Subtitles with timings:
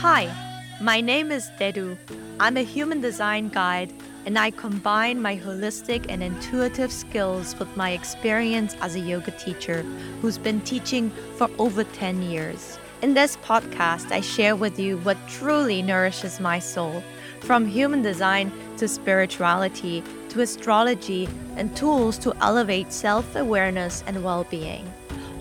[0.00, 0.34] Hi,
[0.80, 1.94] my name is Dedu.
[2.40, 3.92] I'm a human design guide
[4.24, 9.82] and I combine my holistic and intuitive skills with my experience as a yoga teacher
[10.22, 12.78] who's been teaching for over 10 years.
[13.02, 17.04] In this podcast, I share with you what truly nourishes my soul
[17.40, 24.44] from human design to spirituality to astrology and tools to elevate self awareness and well
[24.44, 24.90] being.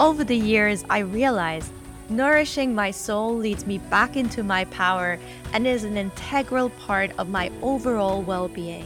[0.02, 1.72] Over the years, I realized
[2.10, 5.20] nourishing my soul leads me back into my power
[5.54, 8.86] and is an integral part of my overall well being.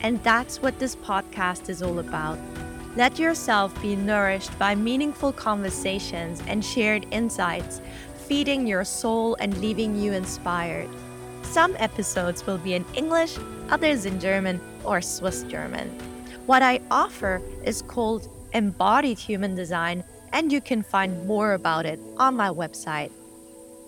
[0.00, 2.38] And that's what this podcast is all about.
[2.96, 7.80] Let yourself be nourished by meaningful conversations and shared insights,
[8.26, 10.88] feeding your soul and leaving you inspired.
[11.42, 13.38] Some episodes will be in English,
[13.70, 15.88] others in German or Swiss German.
[16.46, 22.00] What I offer is called Embodied Human Design and you can find more about it
[22.16, 23.10] on my website.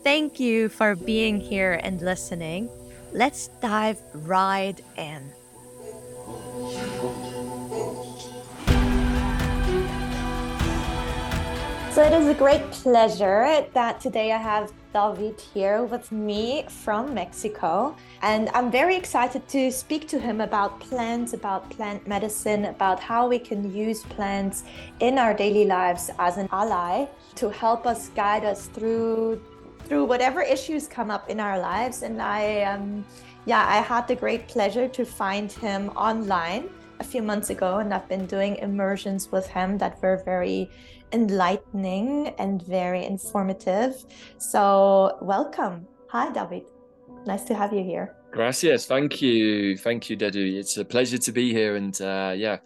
[0.02, 2.68] Thank you for being here and listening.
[3.12, 5.32] Let's dive right in.
[11.92, 17.12] So it is a great pleasure that today I have Davyd here with me from
[17.12, 17.96] Mexico.
[18.22, 23.26] And I'm very excited to speak to him about plants, about plant medicine, about how
[23.26, 24.62] we can use plants
[25.00, 29.42] in our daily lives as an ally to help us guide us through
[29.86, 32.02] through whatever issues come up in our lives.
[32.02, 33.04] And I um
[33.46, 37.92] yeah, I had the great pleasure to find him online a few months ago and
[37.92, 40.70] I've been doing immersions with him that were very
[41.14, 44.04] enlightening and very informative.
[44.38, 45.86] So, welcome.
[46.08, 46.66] Hi, Davyd.
[47.26, 48.14] Nice to have you here.
[48.32, 48.86] Gracias.
[48.86, 49.78] Thank you.
[49.78, 50.58] Thank you, Dedu.
[50.58, 51.76] It's a pleasure to be here.
[51.76, 52.58] And uh, yeah,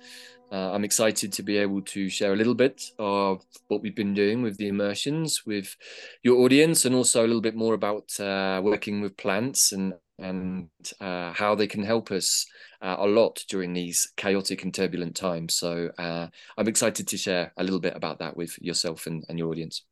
[0.51, 4.15] uh, I'm excited to be able to share a little bit of what we've been
[4.15, 5.77] doing with the immersions with
[6.23, 10.69] your audience and also a little bit more about uh, working with plants and and
[11.01, 12.45] uh, how they can help us
[12.81, 15.55] uh, a lot during these chaotic and turbulent times.
[15.55, 19.39] So uh, I'm excited to share a little bit about that with yourself and, and
[19.39, 19.83] your audience.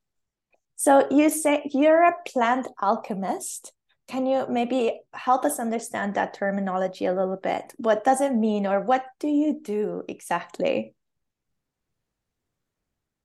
[0.76, 3.72] So you say you're a plant alchemist.
[4.08, 7.72] Can you maybe help us understand that terminology a little bit?
[7.76, 10.94] What does it mean, or what do you do exactly?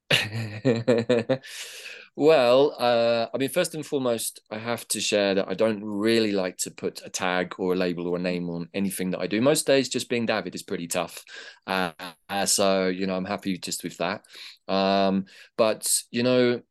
[2.18, 6.34] Well, uh, I mean, first and foremost, I have to share that I don't really
[6.34, 9.28] like to put a tag or a label or a name on anything that I
[9.28, 9.40] do.
[9.40, 11.24] Most days, just being Davyd is pretty tough.
[11.66, 11.92] Uh,
[12.28, 14.26] uh, so, you know, I'm happy just with that.
[14.68, 15.26] Um,
[15.58, 16.62] but, you know,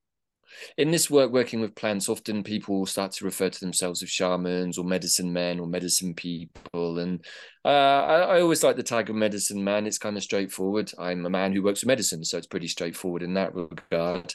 [0.76, 4.76] in this work, working with plants, often people start to refer to themselves as shamans
[4.76, 6.98] or medicine men or medicine people.
[6.98, 7.24] And
[7.64, 9.86] uh, I, I, always like the tag of medicine man.
[9.86, 10.92] It's kind of straightforward.
[10.98, 14.34] I'm a man who works with medicine, so it's pretty straightforward in that regard.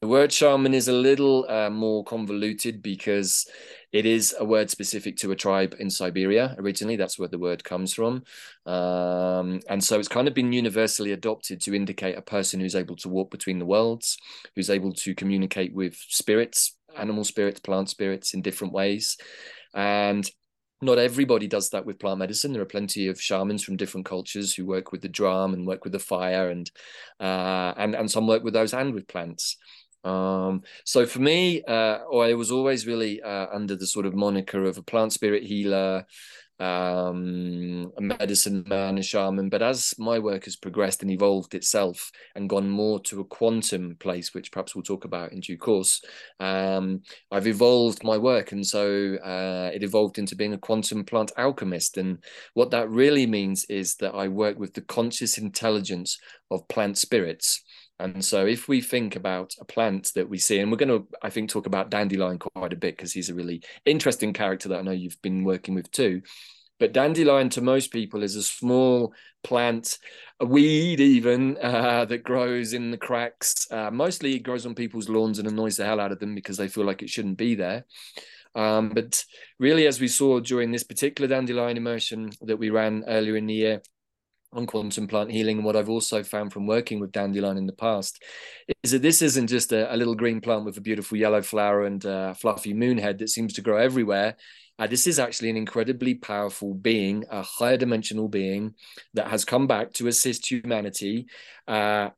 [0.00, 3.46] The word shaman is a little uh, more convoluted because
[3.90, 6.96] it is a word specific to a tribe in Siberia originally.
[6.96, 8.22] That's where the word comes from.
[8.66, 12.96] Um, and so it's kind of been universally adopted to indicate a person who's able
[12.96, 14.18] to walk between the worlds,
[14.54, 19.16] who's able to communicate with spirits, animal spirits, plant spirits in different ways.
[19.74, 20.30] And
[20.80, 22.52] not everybody does that with plant medicine.
[22.52, 25.84] There are plenty of shamans from different cultures who work with the drum and work
[25.84, 26.70] with the fire, and
[27.20, 29.56] uh, and and some work with those and with plants.
[30.04, 34.64] Um, so for me, uh, I was always really uh, under the sort of moniker
[34.64, 36.06] of a plant spirit healer,
[36.60, 39.48] um, a medicine man, a shaman.
[39.48, 43.96] But as my work has progressed and evolved itself and gone more to a quantum
[43.98, 46.02] place, which perhaps we'll talk about in due course,
[46.40, 48.52] um, I've evolved my work.
[48.52, 51.96] And so uh, it evolved into being a quantum plant alchemist.
[51.96, 52.22] And
[52.54, 56.18] what that really means is that I work with the conscious intelligence
[56.50, 57.62] of plant spirits.
[58.00, 61.06] And so, if we think about a plant that we see, and we're going to,
[61.22, 64.78] I think, talk about dandelion quite a bit because he's a really interesting character that
[64.78, 66.22] I know you've been working with too.
[66.78, 69.98] But dandelion to most people is a small plant,
[70.38, 73.66] a weed even, uh, that grows in the cracks.
[73.70, 76.56] Uh, mostly it grows on people's lawns and annoys the hell out of them because
[76.56, 77.84] they feel like it shouldn't be there.
[78.54, 79.24] Um, but
[79.58, 83.54] really, as we saw during this particular dandelion immersion that we ran earlier in the
[83.54, 83.82] year,
[84.52, 87.72] on quantum plant healing and what I've also found from working with dandelion in the
[87.72, 88.22] past
[88.82, 91.84] is that this isn't just a, a little green plant with a beautiful yellow flower
[91.84, 94.36] and a fluffy moon head that seems to grow everywhere.
[94.78, 98.74] Uh, this is actually an incredibly powerful being, a higher dimensional being
[99.12, 101.26] that has come back to assist humanity
[101.66, 102.10] uh,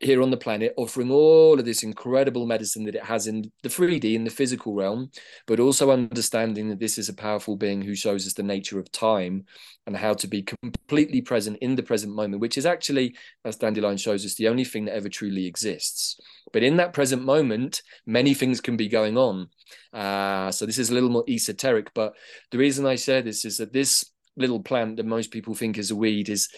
[0.00, 3.68] here on the planet, offering all of this incredible medicine that it has in the
[3.68, 5.10] 3D, in the physical realm,
[5.46, 8.90] but also understanding that this is a powerful being who shows us the nature of
[8.90, 9.44] time
[9.86, 13.96] and how to be completely present in the present moment, which is actually, as Dandelion
[13.96, 16.18] shows us, the only thing that ever truly exists.
[16.52, 19.48] But in that present moment, many things can be going on.
[19.92, 22.14] Uh, so this is a little more esoteric, but
[22.50, 24.04] the reason I say this is that this
[24.36, 26.48] little plant that most people think is a weed is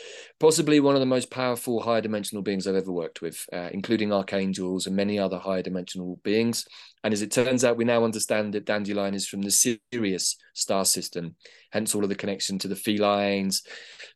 [0.40, 4.12] possibly one of the most powerful higher dimensional beings I've ever worked with, uh, including
[4.12, 6.66] archangels and many other higher dimensional beings.
[7.04, 10.84] And as it turns out, we now understand that dandelion is from the Sirius star
[10.84, 11.36] system,
[11.70, 13.62] hence all of the connection to the felines,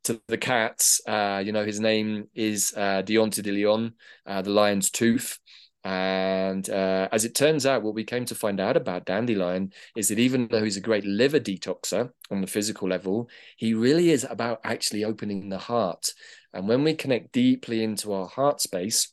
[0.04, 1.00] to the cats.
[1.06, 3.92] Uh, you know, his name is uh, Diente de Leon,
[4.26, 5.38] uh, the lion's tooth.
[5.84, 10.08] And uh, as it turns out, what we came to find out about Dandelion is
[10.08, 14.24] that even though he's a great liver detoxer on the physical level, he really is
[14.28, 16.12] about actually opening the heart.
[16.52, 19.08] And when we connect deeply into our heart space,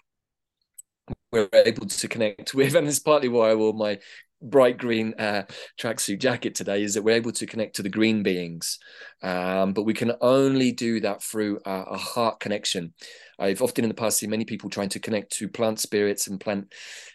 [1.32, 4.00] we're able to connect with, and it's partly why wore my
[4.42, 5.44] bright green uh,
[5.80, 8.80] tracksuit jacket today is that we're able to connect to the green beings.
[9.22, 12.94] Um, but we can only do that through a, heart connection.
[13.38, 16.40] I've often in the past seen many people trying to connect to plant spirits and
[16.40, 16.74] plant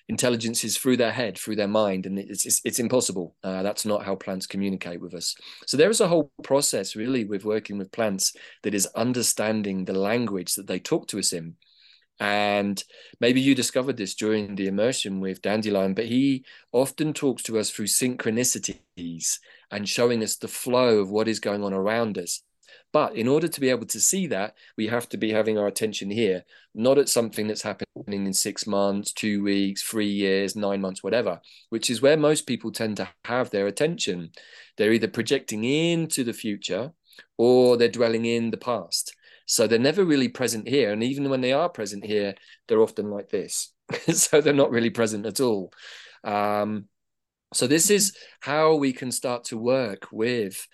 [0.08, 3.34] intelligences through their head, through their mind, and it's it's, it's impossible.
[3.42, 5.34] Uh, that's not how plants communicate with us.
[5.66, 9.98] So there is a whole process really with working with plants that is understanding the
[9.98, 11.54] language that they talk to us in.
[12.20, 12.82] And
[13.20, 17.70] maybe you discovered this during the immersion with Dandelion, but he often talks to us
[17.70, 19.38] through synchronicities
[19.70, 22.42] and showing us the flow of what is going on around us.
[22.92, 25.66] But in order to be able to see that, we have to be having our
[25.66, 26.44] attention here,
[26.76, 31.40] not at something that's happening in six months, two weeks, three years, nine months, whatever,
[31.70, 34.30] which is where most people tend to have their attention.
[34.76, 36.92] They're either projecting into the future
[37.36, 39.16] or they're dwelling in the past.
[39.46, 40.92] So they're never really present here.
[40.92, 42.34] And even when they are present here,
[42.66, 43.72] they're often like this.
[44.12, 45.72] so they're not really present at all.
[46.22, 46.86] Um,
[47.52, 50.66] so this is how we can start to work with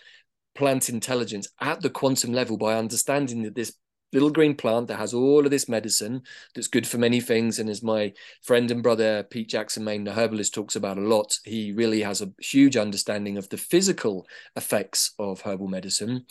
[0.55, 3.75] plant intelligence at the quantum level by understanding that this
[4.13, 6.23] little green plant that has all of this medicine
[6.55, 7.59] that's good for many things.
[7.59, 8.13] And as my
[8.43, 12.21] friend and brother Pete Jackson Main, the herbalist, talks about a lot, he really has
[12.21, 14.27] a huge understanding of the physical
[14.57, 16.27] effects of herbal medicine.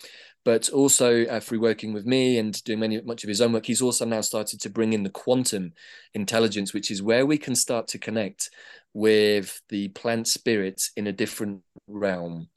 [0.46, 3.66] But also uh, through working with me and doing many much of his own work,
[3.66, 5.74] he's also now started to bring in the quantum
[6.14, 8.50] intelligence, which is where we can start to connect
[8.94, 12.48] with the plant spirits in a different realm.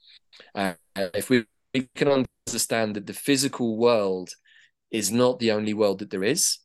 [0.54, 4.30] Uh, if we, we can understand that the physical world
[4.92, 6.58] is not the only world that there is,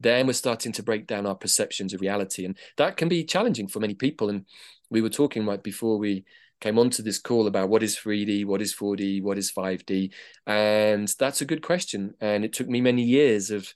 [0.00, 2.44] then we're starting to break down our perceptions of reality.
[2.44, 4.28] And that can be challenging for many people.
[4.28, 4.44] And
[4.90, 6.24] we were talking right before we
[6.60, 10.12] came onto this call about what is 3D, what is 4D, what is 5D.
[10.46, 12.14] And that's a good question.
[12.20, 13.72] And it took me many years of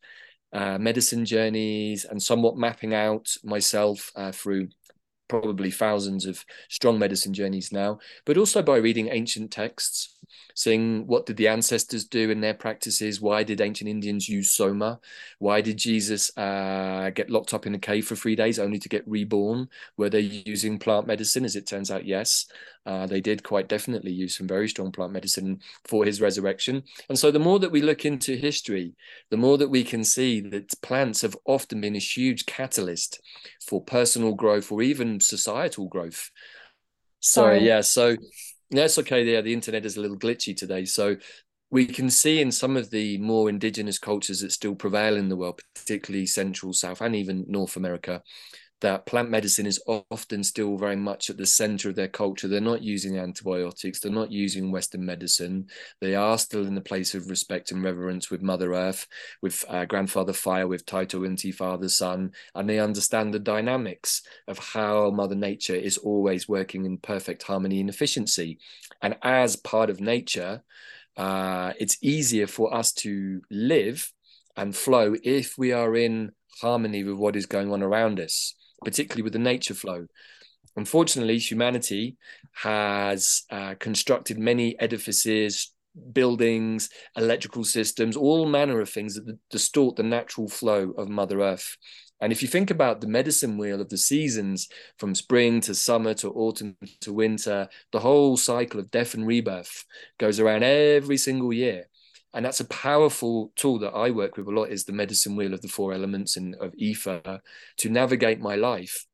[0.52, 4.68] uh, medicine journeys and somewhat mapping out myself uh, through
[5.28, 10.16] probably thousands of strong medicine journeys now, but also by reading ancient texts,
[10.54, 13.20] seeing what did the ancestors do in their practices?
[13.20, 15.00] Why did ancient Indians use soma?
[15.38, 18.88] Why did Jesus uh, get locked up in a cave for three days only to
[18.88, 19.68] get reborn?
[19.96, 21.44] Were they using plant medicine?
[21.44, 22.46] As it turns out, yes.
[22.86, 26.82] Uh, they did quite definitely use some very strong plant medicine for his resurrection.
[27.08, 28.94] And so, the more that we look into history,
[29.30, 33.20] the more that we can see that plants have often been a huge catalyst
[33.66, 36.30] for personal growth or even societal growth.
[37.20, 38.16] So, yeah, so
[38.70, 39.24] that's okay.
[39.24, 40.84] Yeah, the internet is a little glitchy today.
[40.84, 41.16] So,
[41.72, 45.36] we can see in some of the more indigenous cultures that still prevail in the
[45.36, 48.22] world, particularly Central, South, and even North America,
[48.80, 52.48] that plant medicine is often still very much at the center of their culture.
[52.48, 55.66] They're not using antibiotics, they're not using Western medicine.
[56.00, 59.06] They are still in the place of respect and reverence with Mother Earth,
[59.42, 64.58] with uh, Grandfather Fire, with Taita Inti, Father Sun, and they understand the dynamics of
[64.58, 68.58] how Mother Nature is always working in perfect harmony and efficiency.
[69.02, 70.62] And as part of nature,
[71.16, 74.12] uh, it's easier for us to live
[74.56, 79.22] and flow if we are in harmony with what is going on around us particularly
[79.22, 80.06] with the nature flow.
[80.76, 82.16] Unfortunately, humanity
[82.52, 85.72] has uh, constructed many edifices,
[86.12, 91.76] buildings, electrical systems, all manner of things that distort the natural flow of Mother Earth.
[92.20, 94.68] And if you think about the medicine wheel of the seasons
[94.98, 99.84] from spring to summer to autumn to winter, the whole cycle of death and rebirth
[100.18, 101.86] goes around every single year
[102.32, 105.54] and that's a powerful tool that I work with a lot is the medicine wheel
[105.54, 107.40] of the four elements and of ether
[107.78, 109.06] to navigate my life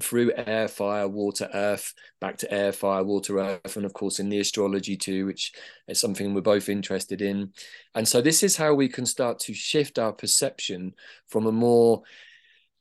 [0.00, 4.28] through air, fire, water, earth, back to air, fire, water, earth, and of course in
[4.28, 5.52] the astrology too, which
[5.88, 7.52] is something we're both interested in.
[7.94, 10.94] And so this is how we can start to shift our perception
[11.28, 12.02] from a more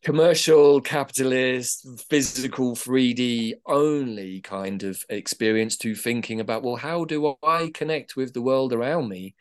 [0.04, 7.70] commercial capitalist physical 3d only kind of experience to thinking about well how do i
[7.72, 9.36] connect with the world around me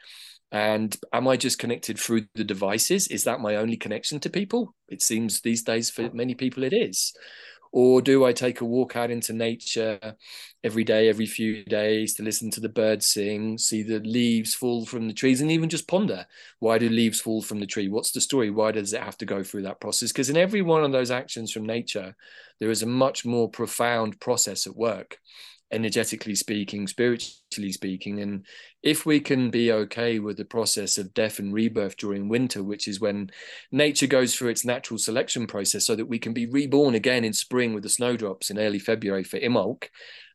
[0.53, 4.75] and am i just connected through the devices is that my only connection to people
[4.89, 7.13] it seems these days for many people it is
[7.73, 10.17] or do I take a walk out into nature
[10.65, 14.85] every day, every few days to listen to the birds sing, see the leaves fall
[14.87, 16.27] from the trees, and even just ponder
[16.59, 17.89] why do leaves fall from the tree?
[17.89, 18.51] What's the story?
[18.51, 20.11] Why does it have to go through that process?
[20.11, 22.17] Because in every one of those actions from nature,
[22.59, 25.19] there is a much more profound process at work
[25.73, 28.21] energetically speaking, spiritually speaking.
[28.21, 28.45] And
[28.83, 32.89] if we can be okay with the process of death and rebirth during winter, which
[32.89, 33.31] is when
[33.71, 37.33] nature goes through its natural selection process, so that we can be reborn again in
[37.33, 39.89] spring with the snowdrops in early February for Imbolc,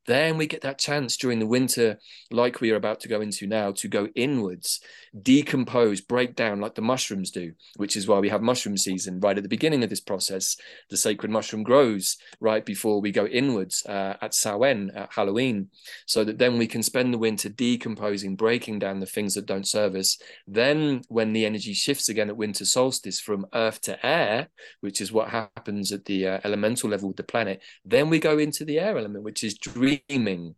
[0.06, 2.00] then we get that chance during the winter,
[2.32, 4.80] like we are about to go into now, to go inwards,
[5.20, 9.38] decompose, break down like the mushrooms do, which is why we have mushroom season right
[9.38, 10.58] at the beginning of this process.
[10.90, 15.70] The sacred mushroom grows right before we go inwards uh, at Samhain, at Halloween,
[16.06, 19.68] so that then we can spend the winter decomposing, breaking down the things that don't
[19.68, 20.20] serve us.
[20.48, 24.50] Then, when the energy shifts again at winter solstice from earth to air,
[24.82, 28.38] which is what happens at the uh, elemental level with the planet, then we go
[28.38, 30.56] into the air element, which is dream dreaming,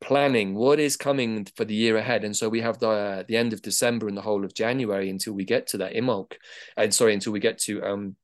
[0.00, 2.24] planning what is coming for the year ahead.
[2.24, 5.10] And so we have the uh, the end of December and the whole of January
[5.10, 6.34] until we get to that Imbolc,
[6.76, 8.16] and sorry, until we get to um,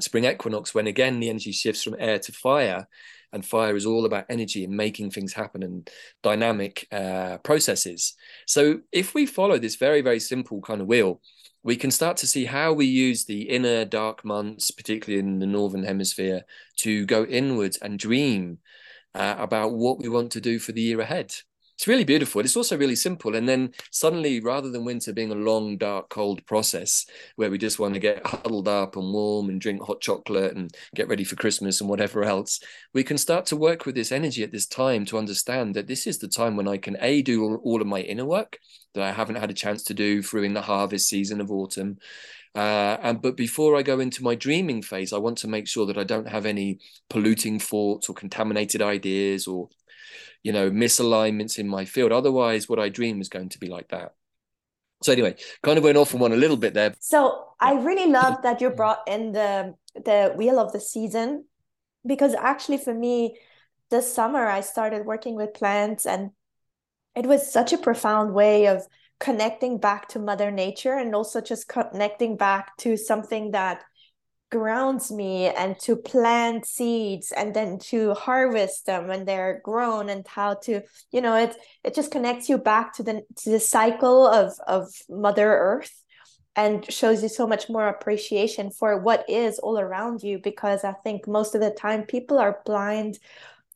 [0.00, 2.86] spring equinox, when again the energy shifts from air to fire.
[3.32, 5.88] And fire is all about energy and making things happen and
[6.20, 8.16] dynamic uh, processes.
[8.48, 11.20] So, if we follow this very, very simple kind of wheel,
[11.62, 15.46] we can start to see how we use the inner dark months, particularly in the
[15.46, 16.42] northern hemisphere,
[16.78, 18.58] to go inwards and dream
[19.14, 21.34] uh, about what we want to do for the year ahead.
[21.80, 22.42] It's really beautiful.
[22.42, 23.34] It's also really simple.
[23.34, 27.78] And then suddenly, rather than winter being a long, dark, cold process where we just
[27.78, 31.36] want to get huddled up and warm and drink hot chocolate and get ready for
[31.36, 32.60] Christmas and whatever else,
[32.92, 36.06] we can start to work with this energy at this time to understand that this
[36.06, 38.58] is the time when I can A, do all, all of my inner work
[38.92, 41.96] that I haven't had a chance to do through in the harvest season of autumn.
[42.54, 45.86] Uh, and but before I go into my dreaming phase, I want to make sure
[45.86, 49.68] that I don't have any polluting thoughts or contaminated ideas or,
[50.42, 52.12] you know, misalignments in my field.
[52.12, 54.14] Otherwise, what I dream is going to be like that.
[55.02, 56.94] So anyway, kind of went off on one a little bit there.
[57.00, 61.44] So I really love that you brought in the the wheel of the season,
[62.04, 63.38] because actually for me,
[63.90, 66.30] this summer I started working with plants and
[67.16, 68.86] it was such a profound way of
[69.20, 73.84] connecting back to mother nature and also just connecting back to something that
[74.50, 80.26] grounds me and to plant seeds and then to harvest them when they're grown and
[80.26, 80.80] how to
[81.12, 84.88] you know it it just connects you back to the to the cycle of of
[85.08, 86.02] mother earth
[86.56, 90.92] and shows you so much more appreciation for what is all around you because i
[91.04, 93.18] think most of the time people are blind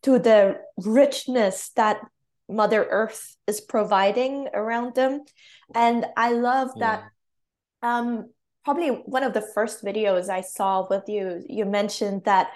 [0.02, 1.98] to the richness that
[2.48, 5.22] mother earth is providing around them.
[5.74, 7.04] And i love that
[7.82, 7.98] yeah.
[7.98, 8.30] um
[8.64, 12.48] probably one of the first videos i saw with you you mentioned that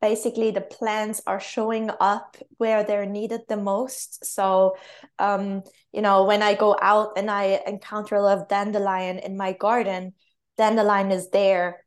[0.00, 4.24] basically the plants are showing up where they're needed the most.
[4.24, 4.76] So
[5.18, 5.62] um
[5.92, 9.52] you know when i go out and i encounter a lot of dandelion in my
[9.52, 10.12] garden
[10.58, 11.84] dandelion is there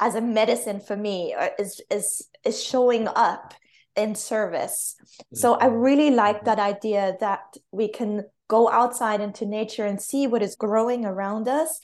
[0.00, 3.54] as a medicine for me uh, is is is showing up
[3.98, 4.94] in service.
[5.34, 5.76] So I mm-hmm.
[5.76, 6.46] really like mm-hmm.
[6.46, 11.48] that idea that we can go outside into nature and see what is growing around
[11.48, 11.80] us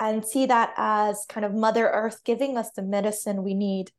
[0.00, 3.90] and see that as kind of Mother Earth giving us the medicine we need.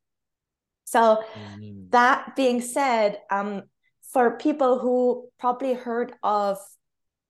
[0.85, 1.23] So,
[1.59, 1.91] mm.
[1.91, 3.63] that being said, um,
[4.11, 6.57] for people who probably heard of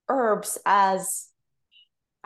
[0.08, 1.29] herbs as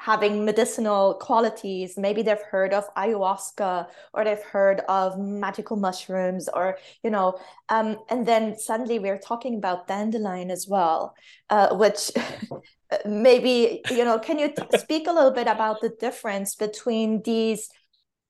[0.04, 1.98] having medicinal qualities.
[1.98, 7.96] Maybe they've heard of ayahuasca or they've heard of magical mushrooms or, you know, um,
[8.10, 11.16] and then suddenly we're talking about dandelion as well,
[11.50, 12.12] uh, which
[13.06, 17.70] maybe, you know, can you t- speak a little bit about the difference between these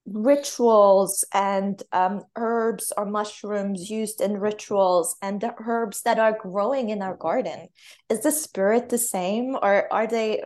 [0.06, 6.90] rituals and um, herbs or mushrooms used in rituals and the herbs that are growing
[6.90, 7.68] in our garden
[8.10, 10.44] is the spirit the same or are they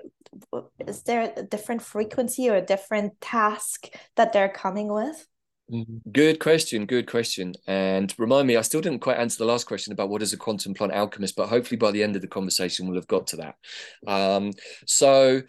[0.85, 5.27] is there a different frequency or a different task that they're coming with
[5.71, 5.97] mm-hmm.
[6.11, 6.85] Good question.
[6.85, 7.53] Good question.
[7.67, 10.37] And remind me, I still didn't quite answer the last question about what is a
[10.37, 13.37] quantum plant alchemist, but hopefully by the end of the conversation, we'll have got to
[13.37, 13.55] that.
[14.07, 14.53] Um,
[14.85, 15.41] so,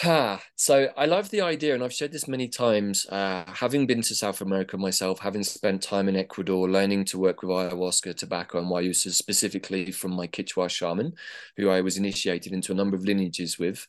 [0.00, 0.42] Ha.
[0.56, 3.06] So I love the idea, and I've shared this many times.
[3.06, 7.42] Uh, having been to South America myself, having spent time in Ecuador, learning to work
[7.42, 11.14] with ayahuasca, tobacco, and guayusa specifically from my Quechua shaman,
[11.56, 13.86] who I was initiated into a number of lineages with.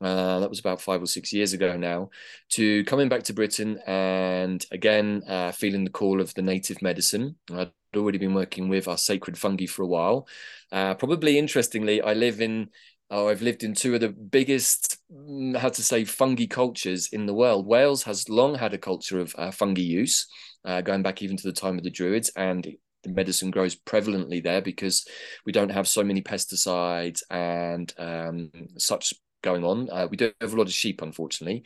[0.00, 2.10] Uh, that was about five or six years ago now,
[2.50, 7.36] to coming back to Britain and again uh, feeling the call of the native medicine.
[7.52, 10.28] I'd already been working with our sacred fungi for a while.
[10.72, 12.70] Uh, probably interestingly, I live in
[13.12, 17.26] Oh, I've lived in two of the biggest, mm, how to say, fungi cultures in
[17.26, 17.66] the world.
[17.66, 20.28] Wales has long had a culture of uh, fungi use,
[20.64, 22.68] uh, going back even to the time of the Druids, and
[23.02, 25.04] the medicine grows prevalently there because
[25.44, 29.88] we don't have so many pesticides and um, such going on.
[29.90, 31.64] Uh, we do have a lot of sheep, unfortunately,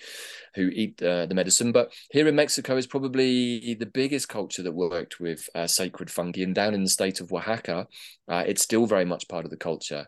[0.55, 1.73] who eat uh, the medicine.
[1.73, 6.43] But here in Mexico is probably the biggest culture that worked with uh, sacred fungi.
[6.43, 7.87] And down in the state of Oaxaca,
[8.29, 10.07] uh, it's still very much part of the culture.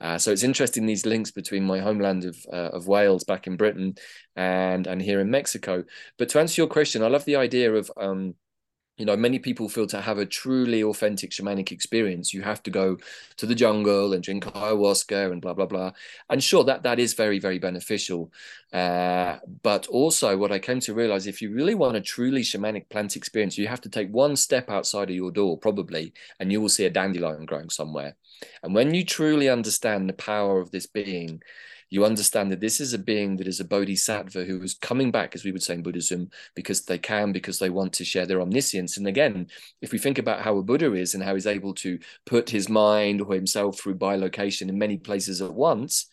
[0.00, 3.56] Uh, so it's interesting these links between my homeland of uh, of Wales back in
[3.56, 3.94] Britain
[4.36, 5.84] and and here in Mexico.
[6.18, 8.34] But to answer your question, I love the idea of um,
[8.98, 12.34] you know many people feel to have a truly authentic shamanic experience.
[12.34, 12.98] You have to go
[13.36, 15.92] to the jungle and drink ayahuasca and blah blah blah.
[16.28, 18.32] And sure that that is very very beneficial.
[18.72, 22.86] Uh, but also what i came to realize if you really want a truly shamanic
[22.90, 26.60] plant experience you have to take one step outside of your door probably and you
[26.60, 28.14] will see a dandelion growing somewhere.
[28.62, 31.42] And when you truly understand the power of this being
[31.90, 35.34] you understand that this is a being that is a bodhisattva who is coming back,
[35.34, 38.40] as we would say in Buddhism, because they can, because they want to share their
[38.40, 38.96] omniscience.
[38.96, 39.46] And again,
[39.80, 42.68] if we think about how a Buddha is and how he's able to put his
[42.68, 46.08] mind or himself through bilocation in many places at once,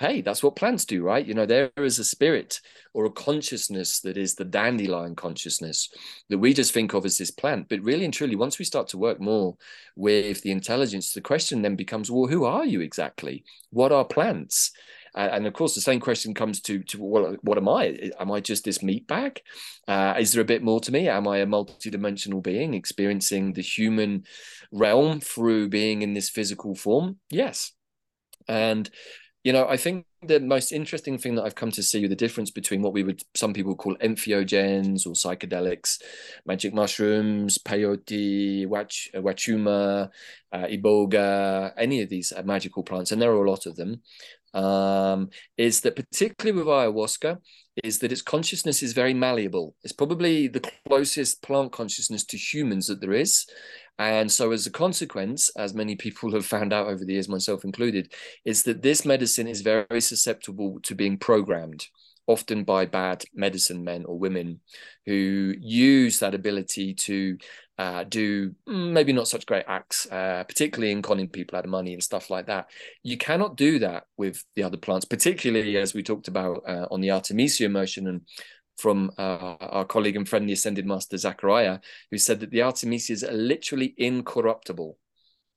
[0.00, 1.26] hey, that's what plants do, right?
[1.26, 2.58] You know, there is a spirit
[2.94, 5.90] or a consciousness that is the dandelion consciousness
[6.30, 7.68] that we just think of as this plant.
[7.68, 9.56] But really and truly, once we start to work more
[9.96, 13.44] with the intelligence, the question then becomes, well, who are you exactly?
[13.68, 14.72] What are plants?
[15.14, 18.10] Uh, and of course, the same question comes to to what what am I?
[18.18, 19.40] Am I just this meat bag?
[19.88, 21.08] Uh, is there a bit more to me?
[21.08, 24.24] Am I a multidimensional being experiencing the human
[24.72, 27.18] realm through being in this physical form?
[27.30, 27.72] Yes,
[28.48, 28.88] and
[29.42, 32.16] you know, I think the most interesting thing that I've come to see with the
[32.16, 36.02] difference between what we would some people call entheogens or psychedelics,
[36.44, 40.10] magic mushrooms, peyote, wach, wachuma,
[40.52, 44.02] uh, iboga, any of these magical plants, and there are a lot of them
[44.54, 47.38] um, is that particularly with ayahuasca,
[47.84, 49.74] is that its consciousness is very malleable.
[49.82, 53.46] It's probably the closest plant consciousness to humans that there is.
[54.00, 57.64] And so, as a consequence, as many people have found out over the years, myself
[57.64, 58.12] included,
[58.46, 61.86] is that this medicine is very susceptible to being programmed
[62.26, 64.60] often by bad medicine men or women
[65.04, 67.36] who use that ability to
[67.76, 71.92] uh, do maybe not such great acts, uh, particularly in conning people out of money
[71.92, 72.70] and stuff like that.
[73.02, 77.00] You cannot do that with the other plants, particularly as we talked about uh, on
[77.00, 78.20] the Artemisia motion and
[78.80, 81.78] from uh, our colleague and friend, the Ascended Master Zachariah,
[82.10, 84.98] who said that the Artemisias are literally incorruptible.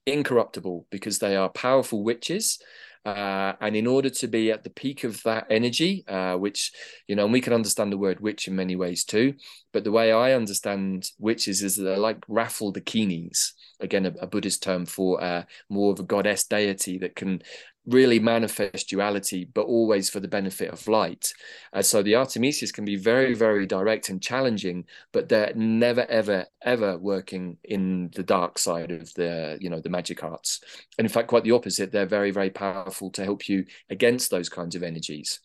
[0.05, 2.59] Incorruptible because they are powerful witches
[3.05, 6.71] uh, and in order to be at the peak of that energy, uh, which,
[7.07, 9.33] you know, and we can understand the word witch in many ways too,
[9.73, 14.27] but the way I understand witches is that they're like wrathful dakinis, again, a, a
[14.27, 17.41] Buddhist term for uh, more of a goddess deity that can
[17.85, 21.33] really manifest duality, but always for the benefit of light.
[21.73, 26.45] Uh, so the Artemisias can be very, very direct and challenging, but they're never, ever,
[26.61, 30.61] ever working in the dark side of the, you know, the magic arts.
[30.97, 31.91] And in fact, quite the opposite.
[31.91, 35.39] They're very, very powerful to help you against those kinds of energies.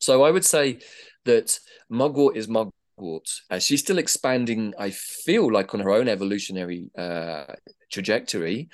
[0.00, 0.80] So I would say
[1.24, 2.72] that mugwort is mugwort.
[3.50, 7.44] Uh, she's still expanding, I feel like, on her own evolutionary uh,
[7.90, 8.68] trajectory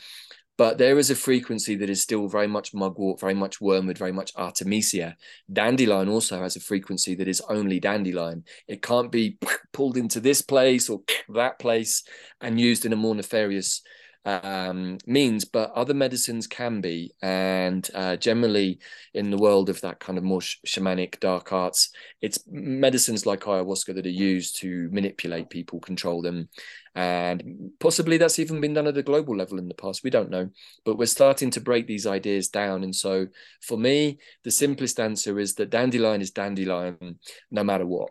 [0.56, 4.12] but there is a frequency that is still very much mugwort, very much wormwood, very
[4.12, 5.16] much artemisia.
[5.52, 8.44] Dandelion also has a frequency that is only dandelion.
[8.68, 9.38] It can't be
[9.72, 12.04] pulled into this place or that place
[12.40, 13.82] and used in a more nefarious
[14.24, 17.12] um, means, but other medicines can be.
[17.20, 18.78] And uh, generally,
[19.12, 23.40] in the world of that kind of more sh- shamanic dark arts, it's medicines like
[23.40, 26.48] ayahuasca that are used to manipulate people, control them.
[26.94, 30.04] And possibly that's even been done at a global level in the past.
[30.04, 30.48] We don't know.
[30.84, 32.82] But we're starting to break these ideas down.
[32.82, 33.26] And so
[33.60, 37.18] for me, the simplest answer is that dandelion is dandelion
[37.50, 38.10] no matter what.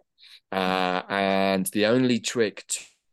[0.51, 2.65] Uh, and the only trick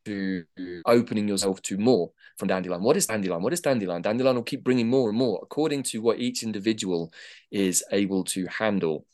[0.04, 0.44] to
[0.84, 2.10] opening yourself to more
[2.40, 2.82] from dandelion.
[2.82, 3.42] What is dandelion?
[3.42, 4.02] What is dandelion?
[4.02, 7.12] Dandelion will keep bringing more and more according to what each individual
[7.52, 9.06] is able to handle.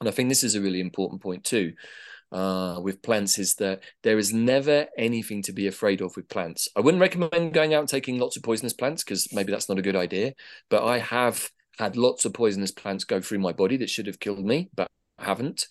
[0.00, 1.72] And I think this is a really important point too.
[2.30, 6.68] Uh, with plants is that there is never anything to be afraid of with plants.
[6.76, 9.78] I wouldn't recommend going out and taking lots of poisonous plants because maybe that's not
[9.78, 10.34] a good idea.
[10.68, 14.20] But I have had lots of poisonous plants go through my body that should have
[14.20, 15.66] killed me, but haven't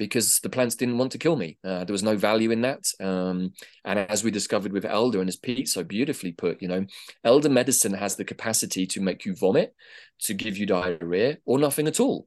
[0.00, 1.58] because the plants didn't want to kill me.
[1.62, 2.82] Uh, there was no value in that.
[3.00, 3.52] Um,
[3.84, 6.86] and as we discovered with elder, and as Pete so beautifully put, you know,
[7.22, 9.74] elder medicine has the capacity to make you vomit,
[10.22, 12.26] to give you diarrhea, or nothing at all.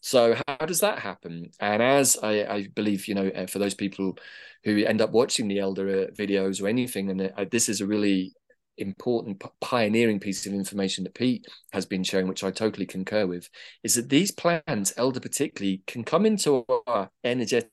[0.00, 1.50] So how does that happen?
[1.60, 4.18] And as I, I believe, you know, uh, for those people
[4.64, 7.86] who end up watching the elder uh, videos or anything, and uh, this is a
[7.86, 8.32] really
[8.78, 13.48] important pioneering piece of information that Pete has been showing, which I totally concur with,
[13.82, 17.70] is that these plants, elder particularly, can come into our energetic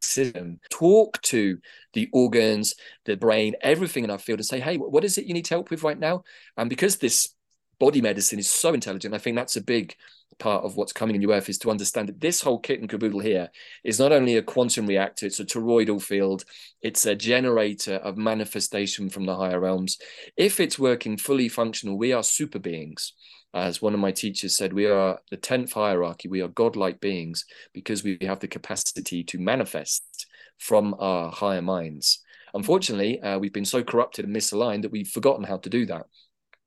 [0.00, 1.58] system, talk to
[1.94, 5.34] the organs, the brain, everything in our field, and say, hey, what is it you
[5.34, 6.22] need help with right now?
[6.56, 7.34] And because this
[7.78, 9.94] body medicine is so intelligent, I think that's a big
[10.42, 13.20] part of what's coming in UF is to understand that this whole kit and caboodle
[13.20, 13.48] here
[13.84, 16.44] is not only a quantum reactor, it's a toroidal field,
[16.82, 19.98] it's a generator of manifestation from the higher realms.
[20.36, 23.12] If it's working fully functional, we are super beings.
[23.54, 27.44] As one of my teachers said, we are the 10th hierarchy, we are godlike beings
[27.72, 30.26] because we have the capacity to manifest
[30.58, 32.18] from our higher minds.
[32.52, 36.06] Unfortunately, uh, we've been so corrupted and misaligned that we've forgotten how to do that.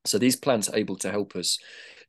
[0.05, 1.57] So these plants are able to help us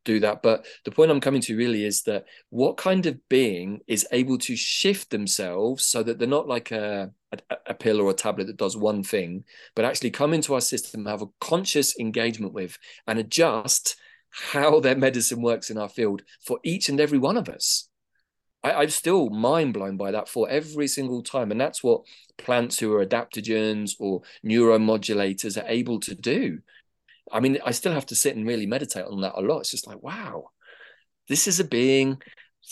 [0.06, 0.42] do that.
[0.42, 4.38] But the point I'm coming to really is that what kind of being is able
[4.38, 8.46] to shift themselves so that they're not like a, a, a pill or a tablet
[8.46, 12.78] that does one thing, but actually come into our system, have a conscious engagement with,
[13.06, 13.96] and adjust
[14.30, 17.88] how their medicine works in our field for each and every one of us.
[18.62, 21.52] I, am still mind blown by that for every single time.
[21.52, 22.02] And that's what
[22.36, 26.58] plants who are adaptogens or neuromodulators are able to do.
[27.32, 29.60] I mean, I still have to sit and really meditate on that a lot.
[29.60, 30.50] It's just like, wow,
[31.28, 32.20] this is a being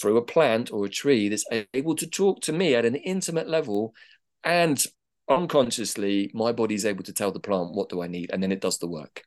[0.00, 3.48] through a plant or a tree that's able to talk to me at an intimate
[3.48, 3.94] level
[4.42, 4.84] and
[5.28, 8.52] unconsciously my body is able to tell the plant what do i need and then
[8.52, 9.22] it does the work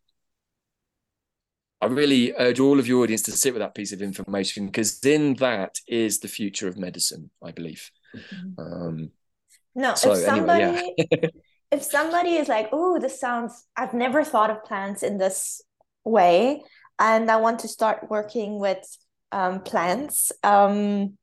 [1.82, 5.04] i really urge all of your audience to sit with that piece of information because
[5.04, 8.62] in that is the future of medicine i believe mm-hmm.
[8.62, 9.12] um,
[9.74, 11.30] no so if somebody anyway, yeah.
[11.72, 15.62] if somebody is like, oh, this sounds, I've never thought of plants in this
[16.04, 16.64] way,
[17.00, 18.98] and I want to start working with
[19.32, 21.18] um, plants um,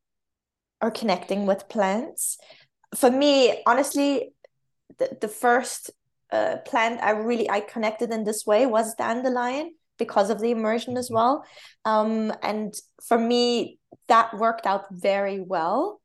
[0.81, 2.39] or connecting with plants.
[2.95, 4.33] For me, honestly,
[4.99, 5.91] the, the first
[6.31, 10.97] uh, plant I really I connected in this way was dandelion because of the immersion
[10.97, 11.15] as mm-hmm.
[11.15, 11.45] well.
[11.85, 12.75] Um, and
[13.07, 13.79] for me,
[14.09, 16.01] that worked out very well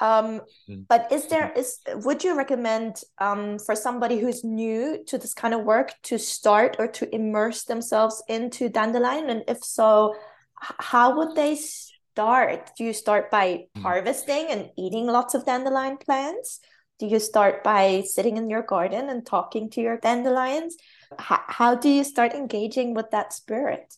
[0.00, 0.84] um, mm.
[0.88, 5.54] but is there is would you recommend um, for somebody who's new to this kind
[5.54, 9.30] of work to start or to immerse themselves into dandelion?
[9.30, 10.14] And if so
[10.60, 12.70] how would they start?
[12.76, 13.82] Do you start by mm.
[13.82, 16.60] harvesting and eating lots of dandelion plants?
[16.98, 20.76] Do you start by sitting in your garden and talking to your dandelions?
[21.18, 23.94] How, how do you start engaging with that spirit?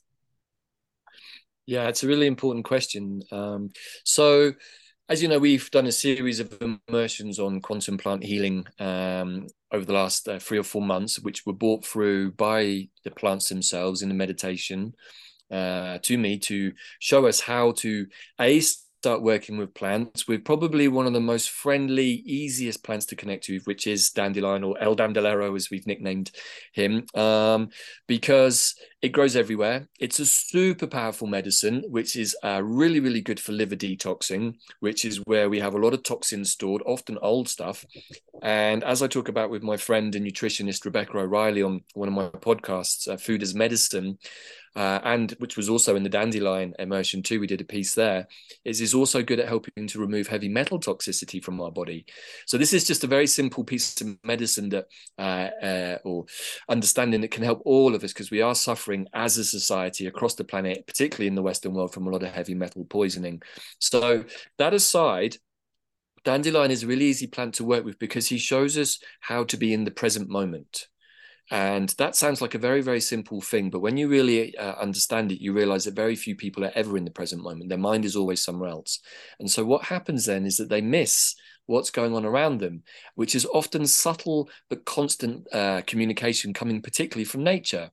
[1.67, 3.23] Yeah it's a really important question.
[3.31, 3.71] Um,
[4.05, 4.53] so
[5.09, 9.85] as you know, we've done a series of immersions on quantum plant healing um, over
[9.85, 14.03] the last uh, three or four months, which were brought through by the plants themselves
[14.03, 14.93] in the meditation
[15.51, 18.07] uh, to me to show us how to
[18.39, 20.29] a start working with plants.
[20.29, 24.65] With probably one of the most friendly, easiest plants to connect to, which is dandelion
[24.65, 26.33] or El Dandelero, as we've nicknamed
[26.73, 27.71] him, um,
[28.07, 29.89] because it grows everywhere.
[30.01, 35.05] It's a super powerful medicine, which is uh, really, really good for liver detoxing, which
[35.05, 37.85] is where we have a lot of toxins stored, often old stuff.
[38.43, 42.15] And as I talk about with my friend and nutritionist Rebecca O'Reilly on one of
[42.15, 44.19] my podcasts, uh, Food as Medicine,
[44.77, 47.41] uh, and which was also in the dandelion immersion too.
[47.41, 48.29] We did a piece there.
[48.65, 52.07] Is is also good at helping to remove heavy metal toxicity from our body.
[52.47, 54.87] So this is just a very simple piece of medicine that,
[55.19, 56.27] uh, uh, or
[56.69, 60.35] understanding that can help all of us because we are suffering as a society across
[60.35, 63.43] the planet, particularly in the Western world, from a lot of heavy metal poisoning.
[63.79, 64.25] So
[64.59, 65.37] that aside,
[66.25, 69.57] dandelion is a really easy plant to work with because he shows us how to
[69.57, 70.89] be in the present moment.
[71.51, 73.71] And that sounds like a very, very simple thing.
[73.71, 76.99] But when you really uh, understand it, you realize that very few people are ever
[76.99, 77.71] in the present moment.
[77.71, 79.01] Their mind is always somewhere else.
[79.41, 81.35] And so what happens then is that they miss
[81.69, 82.83] what's going on around them,
[83.15, 87.91] which is often subtle but constant uh, communication coming particularly from nature.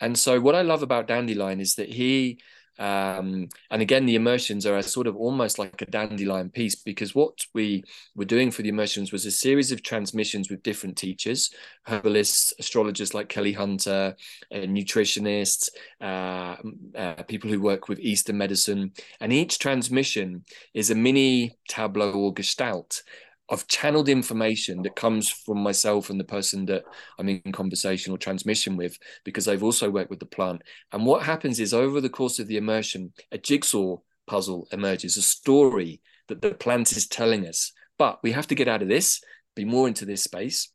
[0.00, 2.38] And so what I love about Dandelion is that he
[2.80, 7.14] um, and again, the immersions are a sort of almost like a dandelion piece because
[7.14, 7.84] what we
[8.16, 11.50] were doing for the immersions was a series of transmissions with different teachers,
[11.86, 14.16] herbalists, astrologers like Kelly Hunter,
[14.50, 15.68] uh, nutritionists,
[16.00, 16.56] uh,
[16.96, 18.92] uh, people who work with Eastern medicine.
[19.20, 23.02] And each transmission is a mini tableau or gestalt
[23.50, 26.84] I've channeled information that comes from myself and the person that
[27.18, 30.62] I'm in conversation or transmission with because they've also worked with the plant.
[30.92, 35.22] And what happens is over the course of the immersion, a jigsaw puzzle emerges, a
[35.22, 37.72] story that the plant is telling us.
[37.98, 39.20] But we have to get out of this,
[39.56, 40.72] be more into this space,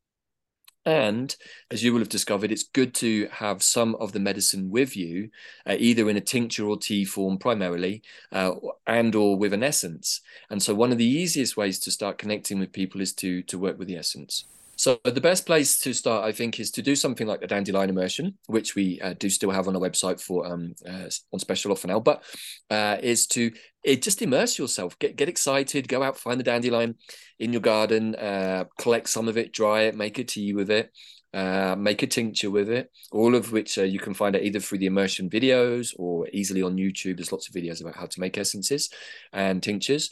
[0.86, 1.36] And
[1.72, 5.32] as you will have discovered, it's good to have some of the medicine with you,
[5.68, 8.54] uh, either in a tincture or tea form primarily, uh,
[8.86, 10.22] and or with an essence.
[10.50, 13.58] And so one of the easiest ways to start connecting with people is to to
[13.58, 14.46] work with the essence.
[14.78, 17.90] So the best place to start, I think, is to do something like the dandelion
[17.90, 21.72] immersion, which we uh, do still have on our website for um, uh, on special
[21.72, 22.00] offer now.
[22.00, 22.24] But
[22.70, 23.52] uh, is to
[23.84, 26.96] it, just immerse yourself, get get excited, go out, find the dandelion
[27.40, 30.92] in your garden, uh, collect some of it, dry it, make a tea with it.
[31.34, 34.62] Uh, make a tincture with it, all of which uh, you can find out either
[34.62, 37.18] through the immersion videos or easily on YouTube.
[37.18, 38.90] There's lots of videos about how to make essences
[39.34, 40.10] and tinctures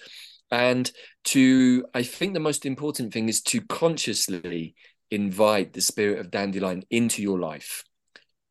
[0.53, 0.91] and
[1.23, 4.75] to i think the most important thing is to consciously
[5.09, 7.83] invite the spirit of dandelion into your life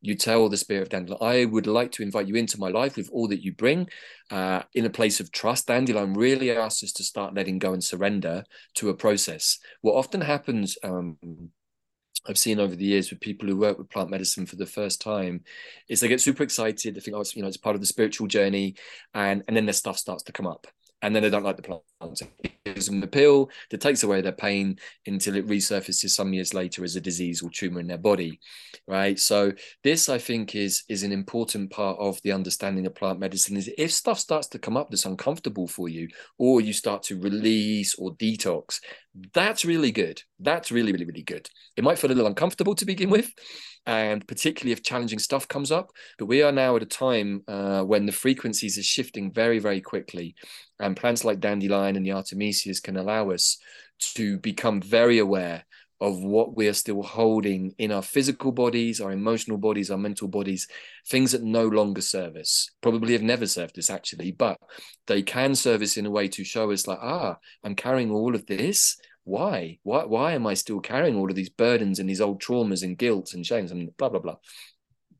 [0.01, 2.97] you tell the spirit of dandelion i would like to invite you into my life
[2.97, 3.87] with all that you bring
[4.31, 7.83] uh, in a place of trust dandelion really asks us to start letting go and
[7.83, 11.17] surrender to a process what often happens um,
[12.25, 15.01] I've seen over the years with people who work with plant medicine for the first
[15.01, 15.43] time
[15.89, 16.95] is they get super excited.
[16.95, 18.75] They think, oh, it's, you know, it's part of the spiritual journey,
[19.13, 20.65] and and then their stuff starts to come up
[21.03, 21.83] and then they don't like the plant.
[22.43, 26.53] It gives them the pill that takes away their pain until it resurfaces some years
[26.53, 28.39] later as a disease or tumor in their body,
[28.87, 29.19] right?
[29.19, 29.51] So
[29.83, 33.57] this, I think, is is an important part of the understanding of plant medicine.
[33.57, 37.19] Is if stuff starts to come up that's uncomfortable for you, or you start to
[37.19, 38.79] release or detox,
[39.33, 40.21] that's really good.
[40.39, 41.47] That's really, really, really good.
[41.77, 43.31] It might feel a little uncomfortable to begin with,
[43.85, 45.91] and particularly if challenging stuff comes up.
[46.17, 49.81] But we are now at a time uh, when the frequencies are shifting very, very
[49.81, 50.35] quickly,
[50.79, 53.57] and plants like dandelion and the artemisias can allow us
[54.15, 55.65] to become very aware
[56.01, 60.27] of what we are still holding in our physical bodies, our emotional bodies, our mental
[60.27, 60.67] bodies,
[61.07, 64.57] things that no longer serve us, probably have never served us actually, but
[65.07, 68.35] they can serve us in a way to show us like, ah, I'm carrying all
[68.35, 69.79] of this why?
[69.83, 72.97] Why why am I still carrying all of these burdens and these old traumas and
[72.97, 74.35] guilt and shames and blah blah blah?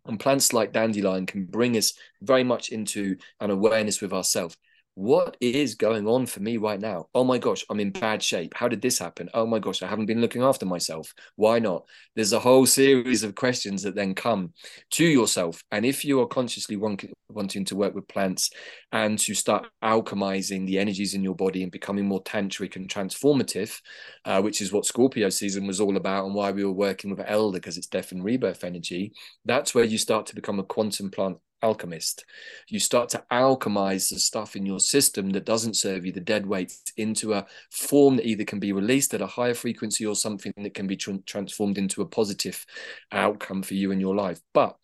[0.06, 4.58] And plants like dandelion can bring us very much into an awareness with ourselves
[4.96, 7.08] what is going on for me right now?
[7.16, 8.54] Oh my gosh, I'm in bad shape.
[8.56, 9.30] How did this happen?
[9.34, 11.14] Oh my gosh, I haven't been looking after myself.
[11.36, 11.86] Why not?
[12.16, 14.54] There's a whole series of questions that then come
[14.92, 15.64] to yourself.
[15.72, 18.52] And if you are consciously want, wanting to work with plants
[18.92, 23.80] and to start alchemizing the energies in your body and becoming more tantric and transformative,
[24.26, 27.24] uh, which is what Scorpio season was all about and why we were working with
[27.26, 29.14] Elder because it's death and rebirth energy,
[29.46, 32.26] that's where you start to become a quantum plant alchemist.
[32.68, 36.46] You start to alchemize the stuff in your system that doesn't serve you, the dead
[36.46, 40.54] weight, into a form that either can be released at a higher frequency or something
[40.58, 42.66] that can be tra- transformed into a positive
[43.12, 44.42] outcome for you in your life.
[44.54, 44.78] But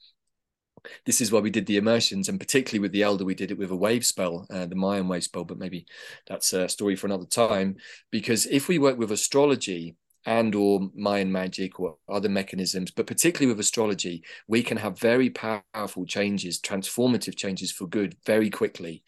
[1.06, 3.58] this is why we did the immersions and particularly with the elder we did it
[3.58, 5.86] with a wave spell uh, the mayan wave spell but maybe
[6.28, 7.76] that's a story for another time
[8.12, 13.52] because if we work with astrology and or Mayan magic or other mechanisms, but particularly
[13.52, 19.04] with astrology, we can have very powerful changes, transformative changes for good very quickly.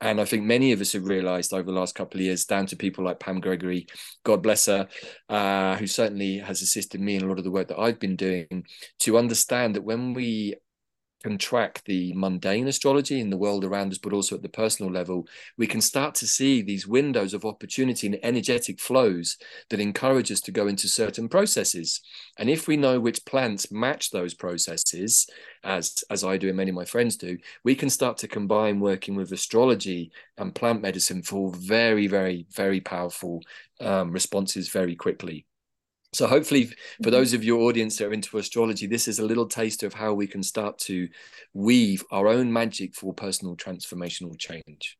[0.00, 2.66] And I think many of us have realized over the last couple of years, down
[2.66, 3.86] to people like Pam Gregory,
[4.24, 4.88] God bless her,
[5.28, 8.16] uh, who certainly has assisted me in a lot of the work that I've been
[8.16, 8.64] doing,
[9.00, 10.56] to understand that when we
[11.24, 14.92] can track the mundane astrology in the world around us, but also at the personal
[14.92, 19.38] level, we can start to see these windows of opportunity and energetic flows
[19.70, 22.02] that encourage us to go into certain processes.
[22.38, 25.26] And if we know which plants match those processes,
[25.64, 28.78] as as I do and many of my friends do, we can start to combine
[28.78, 33.40] working with astrology and plant medicine for very, very, very powerful
[33.80, 35.46] um, responses very quickly.
[36.14, 37.10] So hopefully, for mm-hmm.
[37.10, 40.14] those of your audience that are into astrology, this is a little taster of how
[40.14, 41.08] we can start to
[41.52, 44.96] weave our own magic for personal transformational change.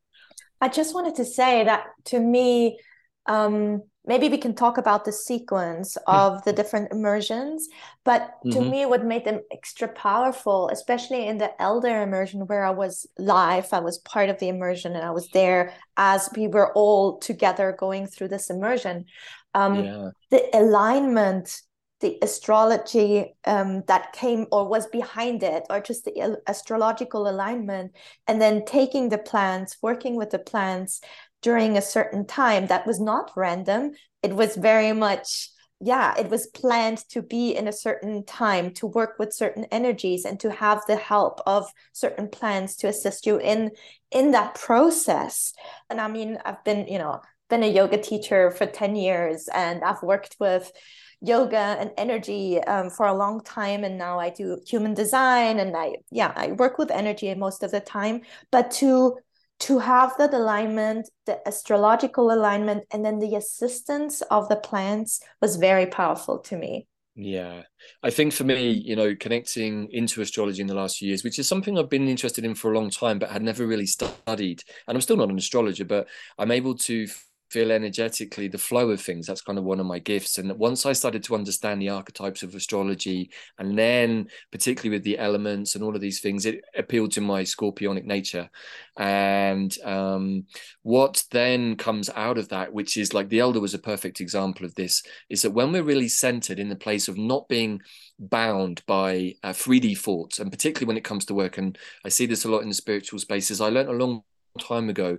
[0.60, 2.78] I just wanted to say that to me,
[3.26, 7.68] um, maybe we can talk about the sequence of the different immersions.
[8.04, 8.70] But to mm-hmm.
[8.70, 13.68] me, what made them extra powerful, especially in the elder immersion where I was live,
[13.72, 17.74] I was part of the immersion and I was there as we were all together
[17.78, 19.06] going through this immersion
[19.54, 20.10] um, yeah.
[20.30, 21.60] the alignment
[22.00, 27.92] the astrology um, that came or was behind it or just the astrological alignment
[28.26, 31.00] and then taking the plants working with the plants
[31.40, 35.48] during a certain time that was not random it was very much
[35.80, 40.24] yeah it was planned to be in a certain time to work with certain energies
[40.24, 43.70] and to have the help of certain plants to assist you in
[44.10, 45.52] in that process
[45.88, 49.82] and i mean i've been you know been a yoga teacher for 10 years and
[49.84, 50.72] I've worked with
[51.20, 55.76] yoga and energy um, for a long time and now I do human design and
[55.76, 59.16] I yeah I work with energy most of the time but to
[59.60, 65.56] to have that alignment the astrological alignment and then the assistance of the plants was
[65.56, 67.62] very powerful to me Yeah.
[68.02, 71.38] I think for me, you know, connecting into astrology in the last few years, which
[71.38, 74.62] is something I've been interested in for a long time, but had never really studied.
[74.88, 77.06] And I'm still not an astrologer, but I'm able to
[77.50, 79.26] feel energetically the flow of things.
[79.26, 80.38] That's kind of one of my gifts.
[80.38, 85.18] And once I started to understand the archetypes of astrology, and then particularly with the
[85.18, 88.50] elements and all of these things, it appealed to my scorpionic nature.
[88.98, 90.46] And um,
[90.82, 94.66] what then comes out of that, which is like the elder was a perfect example
[94.66, 97.80] of this, is that when we're really centered in the place of not being
[98.18, 102.26] bound by uh, 3D thoughts, and particularly when it comes to work, and I see
[102.26, 103.60] this a lot in the spiritual spaces.
[103.60, 104.22] I learned a long
[104.60, 105.18] time ago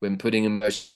[0.00, 0.88] when putting emotion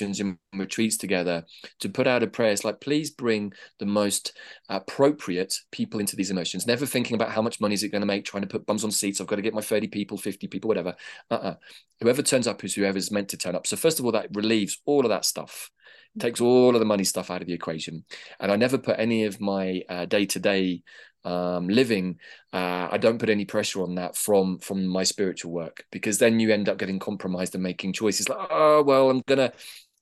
[0.00, 1.44] in retreats together
[1.80, 2.52] to put out a prayer.
[2.52, 4.36] It's like, please bring the most
[4.68, 6.66] appropriate people into these emotions.
[6.66, 8.84] Never thinking about how much money is it going to make, trying to put bums
[8.84, 9.20] on seats.
[9.20, 10.94] I've got to get my 30 people, 50 people, whatever.
[11.30, 11.54] Uh-uh.
[12.00, 13.66] Whoever turns up is whoever's meant to turn up.
[13.66, 15.70] So first of all, that relieves all of that stuff.
[16.18, 18.04] Takes all of the money stuff out of the equation.
[18.38, 20.82] And I never put any of my day to day
[21.24, 22.18] um, living,
[22.52, 26.40] uh, I don't put any pressure on that from from my spiritual work because then
[26.40, 29.52] you end up getting compromised and making choices like, oh well, I'm gonna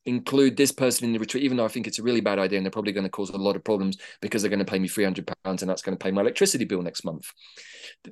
[0.04, 2.58] include this person in the retreat, even though I think it's a really bad idea
[2.58, 4.78] and they're probably going to cause a lot of problems because they're going to pay
[4.78, 7.30] me three hundred pounds and that's going to pay my electricity bill next month.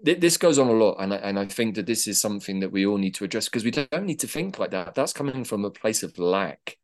[0.02, 2.70] This goes on a lot, and I, and I think that this is something that
[2.70, 4.94] we all need to address because we don't need to think like that.
[4.94, 6.76] That's coming from a place of lack.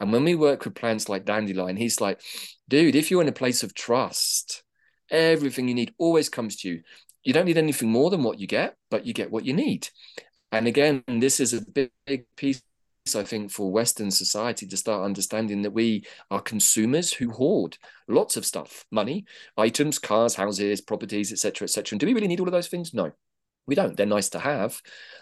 [0.00, 2.20] And when we work with plants like dandelion, he's like,
[2.68, 4.62] dude, if you're in a place of trust,
[5.10, 6.82] Everything you need always comes to you.
[7.24, 9.88] You don't need anything more than what you get, but you get what you need.
[10.52, 12.62] And again, this is a big, big piece
[13.14, 18.36] I think for Western society to start understanding that we are consumers who hoard lots
[18.36, 19.24] of stuff, money,
[19.56, 21.94] items, cars, houses, properties, etc., etc.
[21.94, 22.92] And do we really need all of those things?
[22.92, 23.12] No
[23.68, 24.80] we don't they're nice to have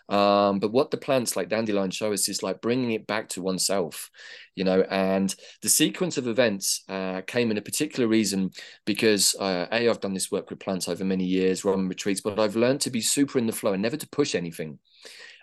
[0.08, 3.42] um, but what the plants like dandelion show us is like bringing it back to
[3.42, 4.08] oneself
[4.54, 8.50] you know and the sequence of events uh, came in a particular reason
[8.86, 12.38] because uh, a i've done this work with plants over many years run retreats but
[12.38, 14.78] i've learned to be super in the flow and never to push anything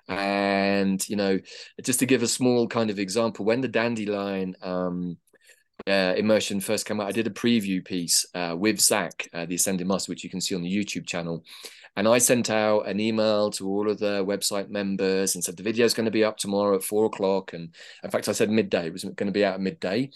[0.08, 1.38] and you know
[1.84, 5.18] just to give a small kind of example when the dandelion um,
[5.88, 9.56] uh, immersion first came out, I did a preview piece uh, with Zac, uh, the
[9.56, 11.44] Ascending Master, which you can see on the YouTube channel.
[11.96, 15.64] And I sent out an email to all of the website members and said the
[15.64, 17.54] video is going to be up tomorrow at four o'clock.
[17.54, 20.10] And in fact, I said midday, it was going to be out at midday.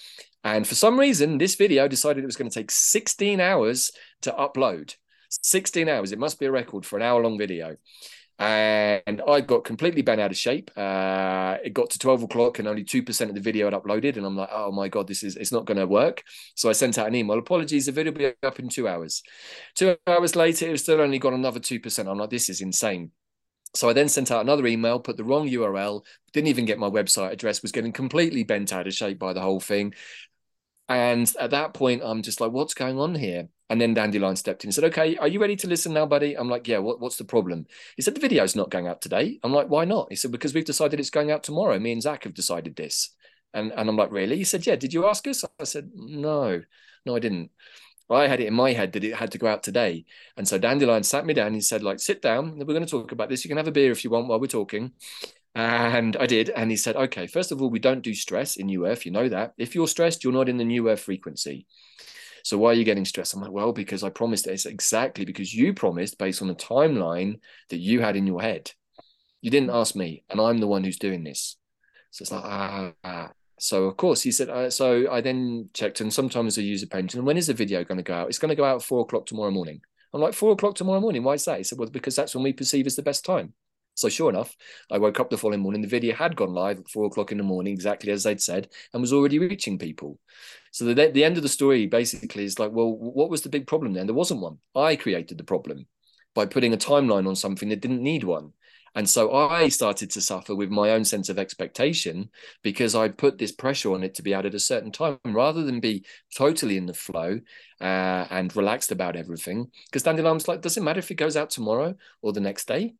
[0.43, 4.31] And for some reason, this video decided it was going to take 16 hours to
[4.31, 4.95] upload.
[5.29, 6.11] 16 hours.
[6.11, 7.75] It must be a record for an hour long video
[8.39, 10.69] and I got completely bent out of shape.
[10.78, 14.15] Uh, it got to 12 o'clock and only 2% of the video had uploaded.
[14.17, 16.23] And I'm like, oh my God, this is, it's not going to work.
[16.56, 19.23] So I sent out an email, apologies, the video will be up in two hours.
[19.76, 22.08] Two hours later, it was still only got another 2%.
[22.08, 23.12] I'm like, this is insane.
[23.73, 26.89] So I then sent out another email, put the wrong URL, didn't even get my
[26.89, 29.93] website address, was getting completely bent out of shape by the whole thing.
[30.88, 33.50] And at that point, I'm just like, what's going on here?
[33.69, 36.38] And then Dandelion stepped in and said, Okay, are you ready to listen now, buddy?
[36.38, 37.67] I'm like, Yeah, what, what's the problem?
[37.95, 39.39] He said, The video's not going out today.
[39.43, 40.08] I'm like, Why not?
[40.10, 41.77] He said, Because we've decided it's going out tomorrow.
[41.80, 43.12] Me and Zac have decided this.
[43.53, 44.38] And, and I'm like, Really?
[44.38, 45.43] He said, Yeah, did you ask us?
[45.60, 46.62] I said, No,
[47.06, 47.51] no, I didn't.
[48.10, 50.06] I had it in my head that it had to go out today.
[50.38, 51.47] And so Dandelion sat me down.
[51.47, 52.58] And he said, like, sit down.
[52.58, 53.43] We're going to talk about this.
[53.43, 54.93] You can have a beer if you want while we're talking.
[55.56, 56.49] And I did.
[56.51, 59.06] And he said, okay, first of all, we don't do stress in New Earth.
[59.06, 59.56] You know that.
[59.58, 61.67] If you're stressed, you're not in the New Earth frequency.
[62.47, 63.33] So why are you getting stressed?
[63.33, 64.51] I'm like, well, because I promised it.
[64.51, 68.71] It's exactly because you promised based on the timeline that you had in your head.
[69.41, 71.57] You didn't ask me, and I'm the one who's doing this.
[72.12, 72.93] So it's like, ah.
[73.03, 73.31] ah.
[73.60, 74.47] So of course he said.
[74.47, 77.25] Uh, so I then checked, and sometimes I use a pension.
[77.25, 78.29] When is the video going to go out?
[78.29, 79.81] It's going to go out at four o'clock tomorrow morning.
[80.13, 81.25] I'm like, four o'clock tomorrow morning.
[81.25, 81.57] Why is that?
[81.57, 83.55] He said, well, because that's when we perceive as the best time.
[83.97, 84.55] So sure enough,
[84.91, 85.81] I woke up the following morning.
[85.81, 88.69] The video had gone live at four o'clock in the morning, exactly as they'd said,
[88.93, 90.19] and was already reaching people.
[90.71, 93.65] So the, the end of the story basically is like, well, what was the big
[93.65, 94.05] problem then?
[94.05, 94.60] There wasn't one.
[94.75, 95.88] I created the problem
[96.36, 98.53] by putting a timeline on something that didn't need one.
[98.93, 102.29] And so I started to suffer with my own sense of expectation
[102.62, 105.63] because I put this pressure on it to be out at a certain time rather
[105.63, 106.05] than be
[106.36, 107.39] totally in the flow
[107.81, 109.71] uh, and relaxed about everything.
[109.86, 112.67] Because Dandelion was like, does it matter if it goes out tomorrow or the next
[112.67, 112.93] day?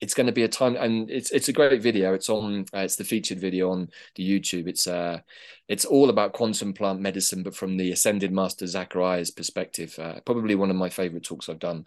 [0.00, 2.12] It's going to be a time and it's it's a great video.
[2.12, 4.68] It's on uh, it's the featured video on the youtube.
[4.68, 5.20] It's uh
[5.68, 10.54] it's all about quantum plant medicine but from the ascended master zachariah's perspective uh, probably
[10.54, 11.86] one of my favorite talks i've done.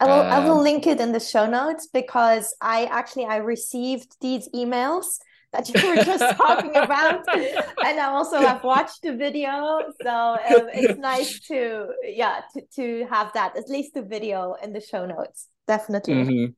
[0.00, 3.26] I will, um, I will um, link it in the show notes because i actually
[3.26, 5.18] i received these emails
[5.52, 10.68] that you were just talking about and i also have watched the video so um,
[10.72, 15.06] it's nice to yeah to, to have that at least the video in the show
[15.06, 16.14] notes definitely.
[16.14, 16.52] Mm-hmm.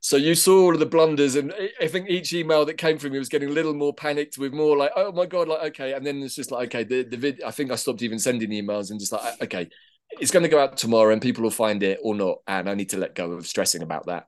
[0.00, 3.12] So you saw all of the blunders, and I think each email that came from
[3.12, 5.92] me was getting a little more panicked, with more like, "Oh my god!" Like, okay,
[5.94, 7.42] and then it's just like, okay, the the vid.
[7.42, 9.68] I think I stopped even sending emails and just like, okay,
[10.20, 12.38] it's going to go out tomorrow and people will find it or not.
[12.46, 14.26] And I need to let go of stressing about that.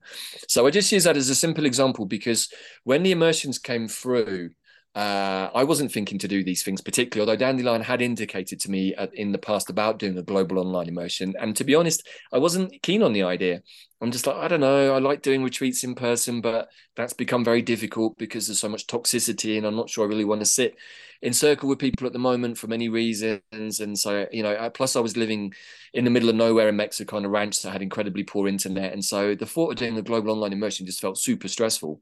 [0.48, 2.48] So I just use that as a simple example because
[2.84, 4.50] when the immersions came through,
[4.94, 8.94] uh, I wasn't thinking to do these things particularly, although Dandelion had indicated to me
[8.96, 11.34] uh, in the past about doing a global online immersion.
[11.38, 13.62] And to be honest, I wasn't keen on the idea.
[14.00, 14.94] I'm just like, I don't know.
[14.94, 18.86] I like doing retreats in person, but that's become very difficult because there's so much
[18.86, 20.74] toxicity, and I'm not sure I really want to sit
[21.22, 23.80] in circle with people at the moment for many reasons.
[23.80, 25.52] And so, you know, plus I was living
[25.92, 28.92] in the middle of nowhere in Mexico on a ranch that had incredibly poor internet,
[28.92, 32.00] and so the thought of doing a global online immersion just felt super stressful.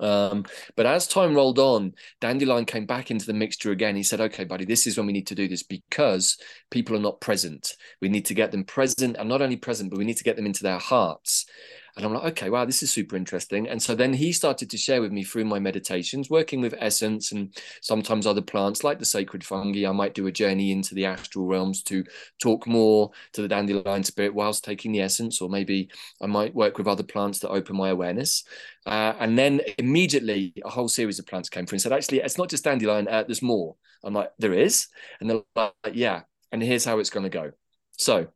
[0.00, 0.44] Um,
[0.76, 3.96] but as time rolled on, Dandelion came back into the mixture again.
[3.96, 6.38] He said, okay, buddy, this is when we need to do this because
[6.70, 7.76] people are not present.
[8.00, 10.36] We need to get them present and not only present, but we need to get
[10.36, 11.46] them into their hearts.
[12.00, 13.68] And I'm like, okay, wow, this is super interesting.
[13.68, 17.30] And so then he started to share with me through my meditations, working with essence
[17.30, 19.86] and sometimes other plants like the sacred fungi.
[19.86, 22.02] I might do a journey into the astral realms to
[22.40, 25.90] talk more to the dandelion spirit whilst taking the essence, or maybe
[26.22, 28.44] I might work with other plants that open my awareness.
[28.86, 32.38] Uh, and then immediately a whole series of plants came through and said, actually, it's
[32.38, 33.76] not just dandelion, uh, there's more.
[34.02, 34.86] I'm like, there is?
[35.20, 36.22] And they're like, yeah.
[36.50, 37.52] And here's how it's going to go.
[37.92, 38.28] So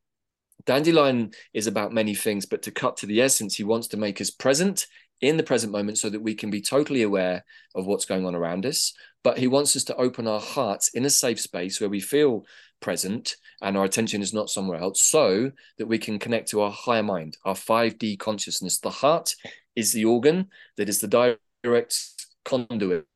[0.66, 4.20] Dandelion is about many things, but to cut to the essence, he wants to make
[4.20, 4.86] us present
[5.20, 7.44] in the present moment so that we can be totally aware
[7.74, 8.92] of what's going on around us.
[9.22, 12.44] But he wants us to open our hearts in a safe space where we feel
[12.80, 16.70] present and our attention is not somewhere else so that we can connect to our
[16.70, 18.78] higher mind, our 5D consciousness.
[18.78, 19.34] The heart
[19.74, 21.98] is the organ that is the direct
[22.44, 23.06] conduit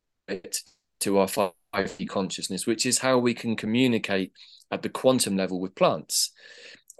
[1.00, 4.32] to our 5D consciousness, which is how we can communicate
[4.70, 6.32] at the quantum level with plants.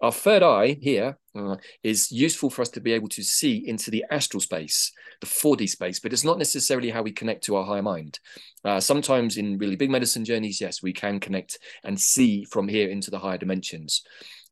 [0.01, 3.90] Our third eye here uh, is useful for us to be able to see into
[3.90, 7.64] the astral space, the 4D space, but it's not necessarily how we connect to our
[7.64, 8.20] higher mind.
[8.64, 12.88] Uh, sometimes in really big medicine journeys, yes, we can connect and see from here
[12.88, 14.03] into the higher dimensions.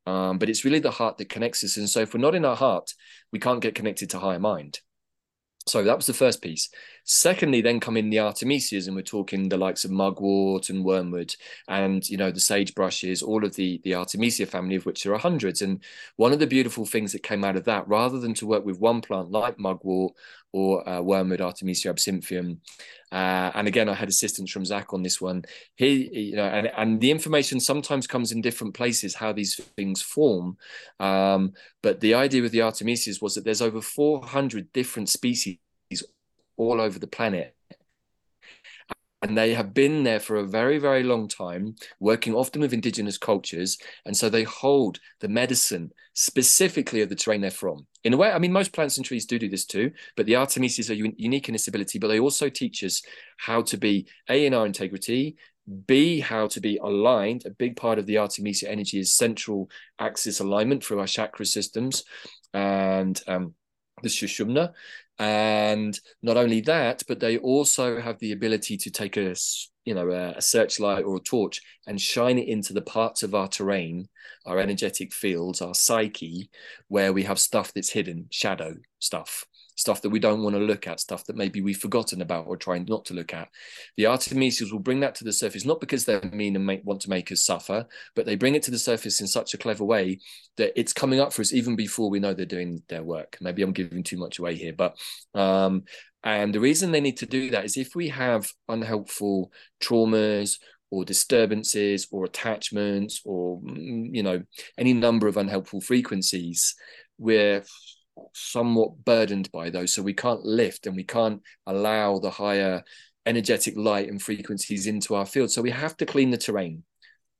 [0.04, 1.76] Um, but it's really the heart that connects us.
[1.76, 2.92] And so if we're not in our heart,
[3.32, 4.80] we can't get connected to higher mind.
[5.68, 6.68] So that was the first piece.
[7.02, 11.34] Secondly, then come in the artemisias, and we're talking the likes of mugwort and wormwood,
[11.66, 15.18] and you know the sagebrushes, all of the the artemisia family, of which there are
[15.18, 15.62] hundreds.
[15.62, 15.82] And
[16.16, 18.78] one of the beautiful things that came out of that, rather than to work with
[18.78, 20.14] one plant like mugwort
[20.56, 22.58] or uh, wormwood, Artemisia absinthium,
[23.12, 25.44] uh, and again, I had assistance from Zac on this one.
[25.76, 30.02] He, you know, and and the information sometimes comes in different places how these things
[30.02, 30.56] form.
[30.98, 31.52] Um,
[31.82, 35.58] but the idea with the artemisias was that there's over 400 different species
[36.56, 37.55] all over the planet.
[39.26, 43.18] And they have been there for a very, very long time, working often with indigenous
[43.18, 43.76] cultures.
[44.04, 47.88] And so they hold the medicine specifically of the terrain they're from.
[48.04, 50.34] In a way, I mean, most plants and trees do do this too, but the
[50.34, 53.02] Artemisias are un- unique in this ability, but they also teach us
[53.36, 55.36] how to be A, in our integrity,
[55.86, 57.46] B, how to be aligned.
[57.46, 59.68] A big part of the Artemisia energy is central
[59.98, 62.04] axis alignment through our chakra systems
[62.54, 63.54] and um,
[64.04, 64.72] the Sushumna.
[65.18, 69.34] And not only that, but they also have the ability to take a
[69.84, 73.48] you know a, searchlight or a torch and shine it into the parts of our
[73.48, 74.08] terrain,
[74.44, 76.50] our energetic fields, our psyche,
[76.88, 79.46] where we have stuff that's hidden, shadow stuff
[79.76, 82.56] stuff that we don't want to look at, stuff that maybe we've forgotten about or
[82.56, 83.48] trying not to look at.
[83.96, 87.02] The Artemisias will bring that to the surface, not because they're mean and make, want
[87.02, 89.84] to make us suffer, but they bring it to the surface in such a clever
[89.84, 90.18] way
[90.56, 93.36] that it's coming up for us even before we know they're doing their work.
[93.40, 94.96] Maybe I'm giving too much away here, but
[95.34, 95.84] um,
[96.24, 100.58] and the reason they need to do that is if we have unhelpful traumas
[100.90, 104.42] or disturbances or attachments or mm, you know
[104.78, 106.74] any number of unhelpful frequencies
[107.18, 107.64] we're
[108.34, 109.94] somewhat burdened by those.
[109.94, 112.82] So we can't lift and we can't allow the higher
[113.24, 115.50] energetic light and frequencies into our field.
[115.50, 116.84] So we have to clean the terrain.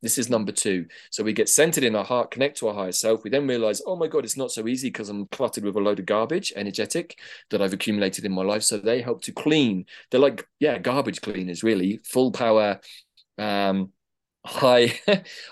[0.03, 0.87] This is number two.
[1.11, 3.25] So we get centered in our heart, connect to our higher self.
[3.25, 5.81] We then realize, oh my God, it's not so easy because I'm cluttered with a
[5.81, 7.19] load of garbage, energetic,
[7.51, 8.63] that I've accumulated in my life.
[8.63, 9.87] So they help to clean.
[10.11, 12.81] They're like, yeah, garbage cleaners, really, full power,
[13.39, 13.93] um,
[14.47, 15.01] high,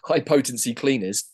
[0.04, 1.24] high potency cleaners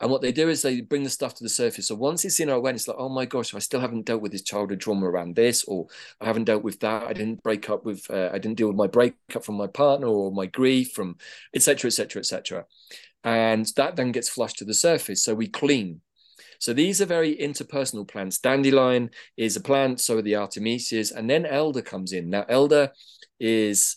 [0.00, 1.88] and what they do is they bring the stuff to the surface.
[1.88, 4.32] So once it's in our awareness, like, oh my gosh, I still haven't dealt with
[4.32, 5.86] this childhood trauma around this, or
[6.20, 7.04] I haven't dealt with that.
[7.04, 10.06] I didn't break up with, uh, I didn't deal with my breakup from my partner
[10.06, 11.16] or my grief from,
[11.54, 12.64] etc., etc., etc.
[13.24, 15.22] And that then gets flushed to the surface.
[15.22, 16.00] So we clean.
[16.58, 18.38] So these are very interpersonal plants.
[18.38, 22.28] Dandelion is a plant, so are the Artemisias, and then elder comes in.
[22.28, 22.90] Now, elder
[23.38, 23.96] is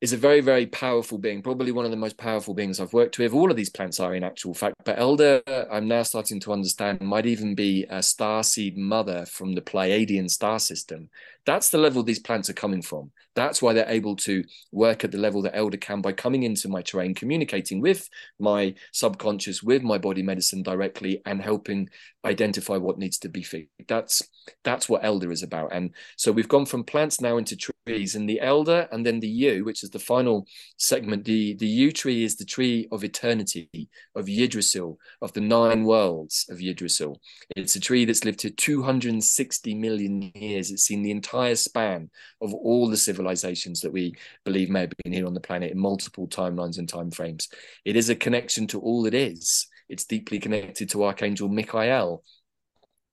[0.00, 3.18] is a very, very powerful being, probably one of the most powerful beings I've worked
[3.18, 3.34] with.
[3.34, 7.02] All of these plants are in actual fact, but Elder, I'm now starting to understand,
[7.02, 11.10] might even be a star seed mother from the Pleiadian star system.
[11.46, 13.10] That's the level these plants are coming from.
[13.34, 16.68] That's why they're able to work at the level that Elder can by coming into
[16.68, 21.88] my terrain, communicating with my subconscious, with my body medicine directly, and helping
[22.24, 23.70] identify what needs to be fixed.
[23.88, 24.22] That's
[24.64, 25.72] that's what Elder is about.
[25.72, 29.28] And so we've gone from plants now into trees, and the Elder, and then the
[29.28, 31.24] Yew, which is the final segment.
[31.24, 36.46] The the Yew tree is the tree of eternity, of Yggdrasil, of the nine worlds
[36.50, 37.20] of Yggdrasil.
[37.56, 40.70] It's a tree that's lived to 260 million years.
[40.70, 42.10] It's seen the entire span
[42.40, 44.14] of all the civilizations that we
[44.44, 47.48] believe may have been here on the planet in multiple timelines and time frames.
[47.84, 49.66] It is a connection to all it is.
[49.88, 52.22] It's deeply connected to Archangel Michael.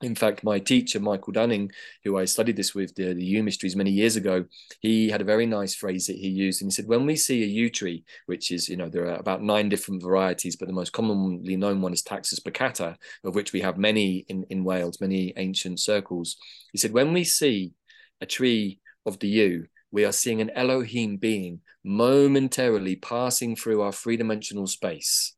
[0.03, 1.71] In fact, my teacher, Michael Dunning,
[2.03, 4.45] who I studied this with, the, the yew mysteries many years ago,
[4.79, 6.61] he had a very nice phrase that he used.
[6.61, 9.15] And he said, when we see a yew tree, which is, you know, there are
[9.15, 13.53] about nine different varieties, but the most commonly known one is Taxus baccata, of which
[13.53, 16.37] we have many in, in Wales, many ancient circles.
[16.73, 17.73] He said, when we see
[18.21, 23.93] a tree of the yew, we are seeing an Elohim being momentarily passing through our
[23.93, 25.37] three dimensional space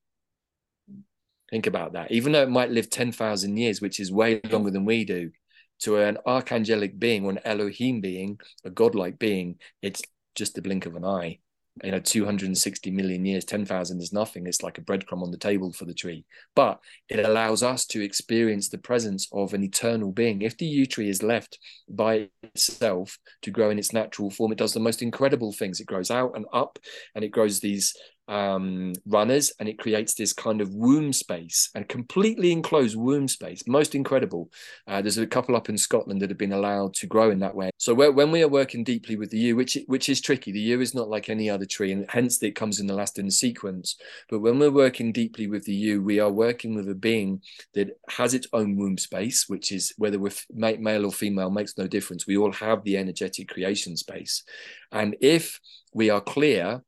[1.49, 2.11] Think about that.
[2.11, 5.31] Even though it might live 10,000 years, which is way longer than we do,
[5.79, 10.01] to an archangelic being or an Elohim being, a godlike being, it's
[10.35, 11.39] just the blink of an eye.
[11.83, 14.47] You know, 260 million years, 10,000 is nothing.
[14.47, 16.25] It's like a breadcrumb on the table for the tree.
[16.55, 20.41] But it allows us to experience the presence of an eternal being.
[20.41, 24.57] If the yew tree is left by itself to grow in its natural form, it
[24.57, 25.79] does the most incredible things.
[25.79, 26.79] It grows out and up
[27.15, 27.93] and it grows these
[28.29, 33.67] um, runners and it creates this kind of womb space and completely enclosed womb space.
[33.67, 34.51] Most incredible.
[34.87, 37.55] Uh, there's a couple up in Scotland that have been allowed to grow in that
[37.55, 37.71] way.
[37.77, 40.79] So when we are working deeply with the yew, which which is tricky, the yew
[40.79, 43.31] is not like any other tree, and hence it comes in the last in the
[43.31, 43.95] sequence.
[44.29, 47.41] But when we're working deeply with the yew, we are working with a being
[47.73, 51.87] that has its own womb space, which is whether we're male or female makes no
[51.87, 52.27] difference.
[52.27, 54.43] We all have the energetic creation space,
[54.91, 55.59] and if
[55.93, 56.83] we are clear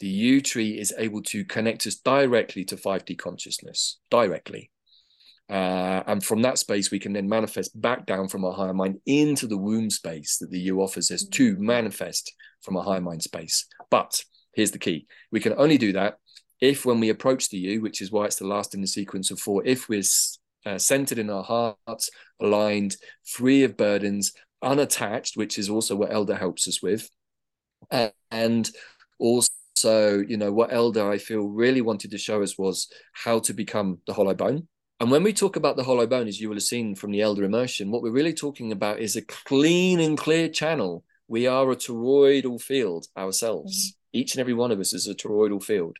[0.00, 4.70] the yew tree is able to connect us directly to 5D consciousness, directly.
[5.48, 8.98] Uh, and from that space, we can then manifest back down from our higher mind
[9.06, 11.66] into the womb space that the yew offers us to mm-hmm.
[11.66, 13.66] manifest from a higher mind space.
[13.90, 14.22] But
[14.54, 16.18] here's the key we can only do that
[16.60, 19.30] if, when we approach the yew, which is why it's the last in the sequence
[19.30, 20.02] of four, if we're
[20.64, 24.32] uh, centered in our hearts, aligned, free of burdens,
[24.62, 27.08] unattached, which is also what Elder helps us with,
[28.30, 28.70] and
[29.18, 33.38] also so, you know, what Elder I feel really wanted to show us was how
[33.40, 34.68] to become the hollow bone.
[35.00, 37.20] And when we talk about the hollow bone, as you will have seen from the
[37.20, 41.04] Elder immersion, what we're really talking about is a clean and clear channel.
[41.28, 43.92] We are a toroidal field ourselves.
[43.92, 43.96] Mm-hmm.
[44.12, 45.96] Each and every one of us is a toroidal field.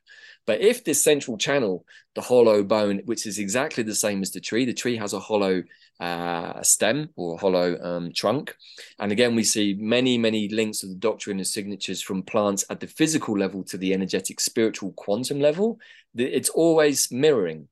[0.46, 1.84] But if this central channel,
[2.14, 5.20] the hollow bone, which is exactly the same as the tree, the tree has a
[5.20, 5.62] hollow
[5.98, 8.54] uh, stem or hollow um, trunk.
[8.98, 12.80] And again, we see many, many links of the doctrine and signatures from plants at
[12.80, 15.78] the physical level to the energetic, spiritual, quantum level.
[16.14, 17.68] It's always mirroring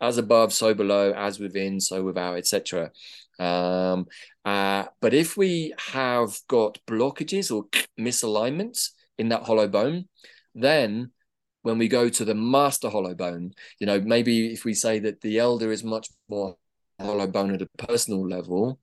[0.00, 2.92] as above, so below, as within, so without, etc.
[3.38, 4.06] Um,
[4.44, 7.66] uh, but if we have got blockages or
[7.98, 10.08] misalignments in that hollow bone,
[10.54, 11.10] then
[11.62, 15.20] when we go to the master hollow bone, you know, maybe if we say that
[15.20, 16.56] the elder is much more
[17.00, 18.80] hollow bone at a personal level,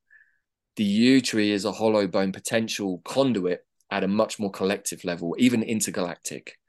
[0.75, 5.35] the yew tree is a hollow bone potential conduit at a much more collective level,
[5.39, 6.59] even intergalactic.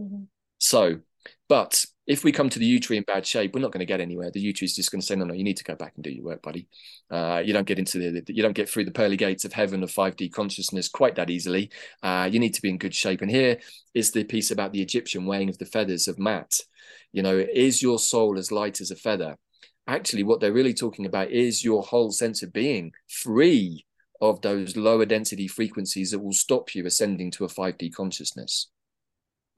[0.00, 0.24] Mm-hmm.
[0.58, 1.00] So,
[1.48, 3.86] but if we come to the yew tree in bad shape, we're not going to
[3.86, 4.30] get anywhere.
[4.30, 5.92] The yew tree is just going to say, no, no, you need to go back
[5.94, 6.66] and do your work, buddy.
[7.10, 9.82] Uh, you don't get into the, you don't get through the pearly gates of heaven
[9.82, 11.70] of 5D consciousness quite that easily.
[12.02, 13.22] Uh, you need to be in good shape.
[13.22, 13.58] And here
[13.94, 16.60] is the piece about the Egyptian weighing of the feathers of Maat.
[17.12, 19.36] You know, is your soul as light as a feather?
[19.90, 23.84] actually what they're really talking about is your whole sense of being free
[24.20, 28.68] of those lower density frequencies that will stop you ascending to a 5D consciousness.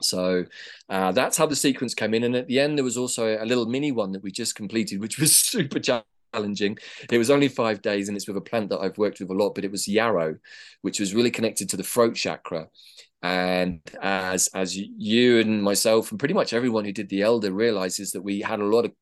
[0.03, 0.45] So
[0.89, 2.25] uh, that's how the sequence came in.
[2.25, 5.01] And at the end, there was also a little mini one that we just completed,
[5.01, 6.79] which was super challenging.
[7.11, 9.35] It was only five days, and it's with a plant that I've worked with a
[9.35, 10.37] lot, but it was yarrow,
[10.83, 12.69] which was really connected to the throat chakra.
[13.25, 18.11] And as as you and myself and pretty much everyone who did the elder realizes
[18.13, 18.93] that we had a lot of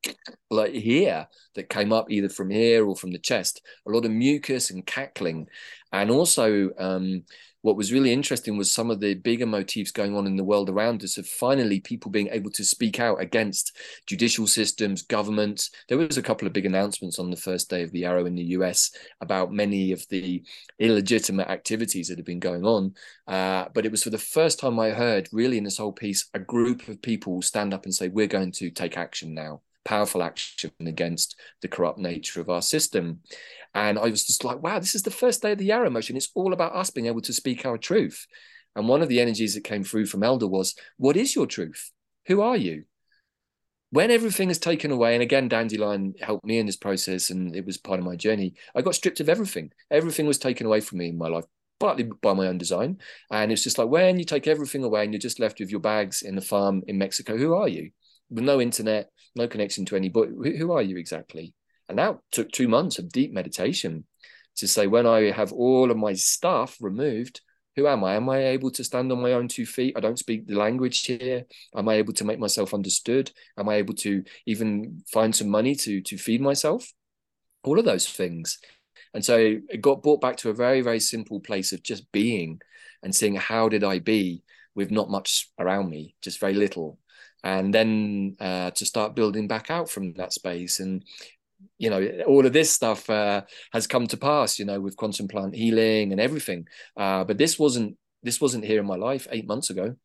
[0.51, 4.11] like here that came up either from here or from the chest, a lot of
[4.11, 5.47] mucus and cackling,
[5.91, 7.23] and also um,
[7.61, 10.69] what was really interesting was some of the bigger motifs going on in the world
[10.69, 15.69] around us of finally people being able to speak out against judicial systems, governments.
[15.87, 18.35] There was a couple of big announcements on the first day of the Yarrow in
[18.35, 18.91] the US
[19.21, 20.43] about many of the
[20.79, 22.95] illegitimate activities that have been going on.
[23.27, 26.29] Uh, but it was for the first time I heard, really, in this whole piece,
[26.33, 30.23] a group of people stand up and say, We're going to take action now powerful
[30.23, 33.19] action against the corrupt nature of our system.
[33.73, 36.17] And I was just like, wow, this is the first day of the Yarrow motion.
[36.17, 38.25] It's all about us being able to speak our truth.
[38.75, 41.91] And one of the energies that came through from Elder was, what is your truth?
[42.27, 42.85] Who are you?
[43.89, 47.65] When everything is taken away, and again, Dandelion helped me in this process, and it
[47.65, 48.53] was part of my journey.
[48.73, 49.71] I got stripped of everything.
[49.89, 51.43] Everything was taken away from me in my life,
[51.77, 52.99] partly by my own design.
[53.29, 55.81] And it's just like when you take everything away and you're just left with your
[55.81, 57.91] bags in the farm in Mexico, who are you?
[58.31, 60.31] With no internet, no connection to anybody.
[60.31, 61.53] Who, who are you exactly?
[61.89, 64.05] And that took two months of deep meditation
[64.55, 67.41] to say, when I have all of my stuff removed,
[67.75, 68.15] who am I?
[68.15, 69.95] Am I able to stand on my own two feet?
[69.95, 71.45] I don't speak the language here.
[71.75, 73.31] Am I able to make myself understood?
[73.57, 76.91] Am I able to even find some money to to feed myself?
[77.63, 78.59] All of those things.
[79.13, 82.61] And so it got brought back to a very, very simple place of just being
[83.03, 84.43] and seeing how did I be
[84.75, 86.97] with not much around me, just very little
[87.43, 90.79] and then uh, to start building back out from that space.
[90.79, 91.03] And
[91.77, 95.27] you know all of this stuff uh, has come to pass you know with quantum
[95.27, 96.67] plant healing and everything.
[96.97, 99.95] Uh, but this wasn't this wasn't here in my life eight months ago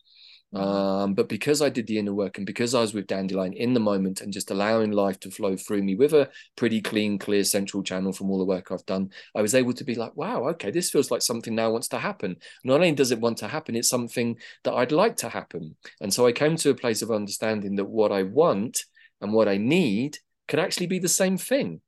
[0.57, 3.75] um, but because I did the inner work and because I was with Dandelion in
[3.75, 7.45] the moment and just allowing life to flow through me with a pretty clean, clear
[7.45, 10.47] central channel from all the work I've done, I was able to be like, wow,
[10.49, 12.37] okay, this feels like something now wants to happen.
[12.65, 15.77] Not only does it want to happen, it's something that I'd like to happen.
[16.01, 18.85] And so I came to a place of understanding that what I want
[19.21, 21.81] and what I need could actually be the same thing.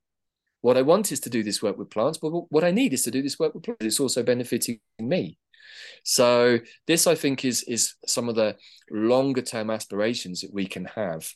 [0.61, 3.03] What I want is to do this work with plants, but what I need is
[3.03, 3.85] to do this work with plants.
[3.85, 5.37] It's also benefiting me.
[6.03, 8.55] So this, I think, is is some of the
[8.89, 11.29] longer term aspirations that we can have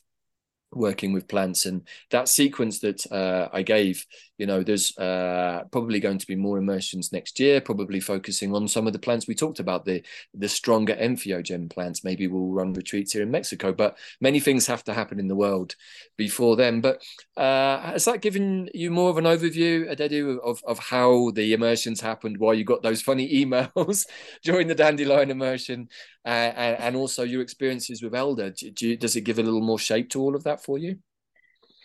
[0.72, 1.66] working with plants.
[1.66, 4.04] And that sequence that uh, i gave
[4.38, 8.66] you know there's uh, probably going to be more immersions next year probably focusing on
[8.66, 10.02] some of the plants we talked about the
[10.34, 12.04] the stronger entheogen plants.
[12.04, 15.36] Maybe we'll run retreats here in mexico but many things have to happen in the
[15.36, 15.76] world
[16.16, 16.80] before then.
[16.80, 17.02] But
[17.36, 22.00] uh, has that given you more of an overview Adedu, of, of how the immersions
[22.00, 24.06] happened why you got those funny emails
[24.42, 25.88] during the dandelion immersion
[26.24, 28.50] uh, and, and, also your experiences with elder?
[28.50, 30.98] Do, do, does it give a little more shape to all of that for you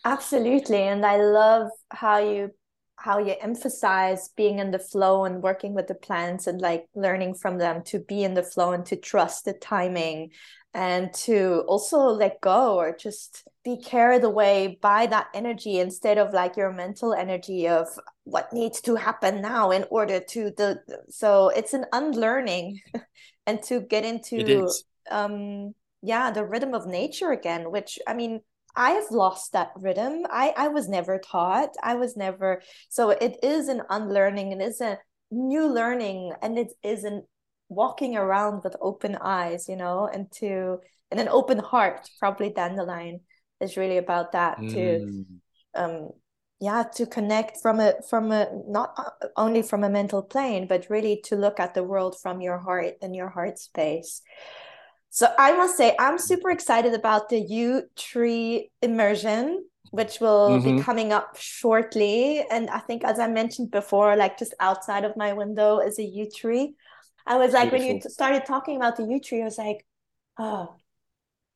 [0.06, 2.50] absolutely and i love how you
[2.96, 7.34] how you emphasize being in the flow and working with the plants and like learning
[7.34, 10.30] from them to be in the flow and to trust the timing
[10.74, 16.34] and to also let go or just be carried away by that energy instead of
[16.34, 17.88] like your mental energy of
[18.26, 20.80] what needs to happen now in order to the
[21.10, 22.80] so it's an unlearning
[23.48, 24.70] and to get into
[25.10, 28.42] um yeah the rhythm of nature again which i mean
[28.80, 30.26] i have lost that rhythm.
[30.30, 31.76] I i was never taught.
[31.84, 34.98] I was never so it is an unlearning and it's a
[35.30, 37.26] new learning and it isn't
[37.68, 40.80] walking around with open eyes you know and to
[41.12, 42.10] and an open heart.
[42.20, 43.20] Probably dandelion
[43.60, 44.74] is really about that mm.
[44.74, 45.26] to
[45.76, 46.10] um
[46.60, 48.96] yeah to connect from a from a not
[49.36, 52.96] only from a mental plane but really to look at the world from your heart
[53.02, 54.22] and your heart space
[55.10, 60.78] so i must say i'm super excited about the Yew Tree immersion which will mm-hmm.
[60.78, 65.18] be coming up shortly and i think as i mentioned before like just outside of
[65.18, 66.76] my window is a yew tree
[67.26, 67.88] i was like Beautiful.
[67.88, 69.86] when you started talking about the Yew Tree, i was like
[70.38, 70.76] oh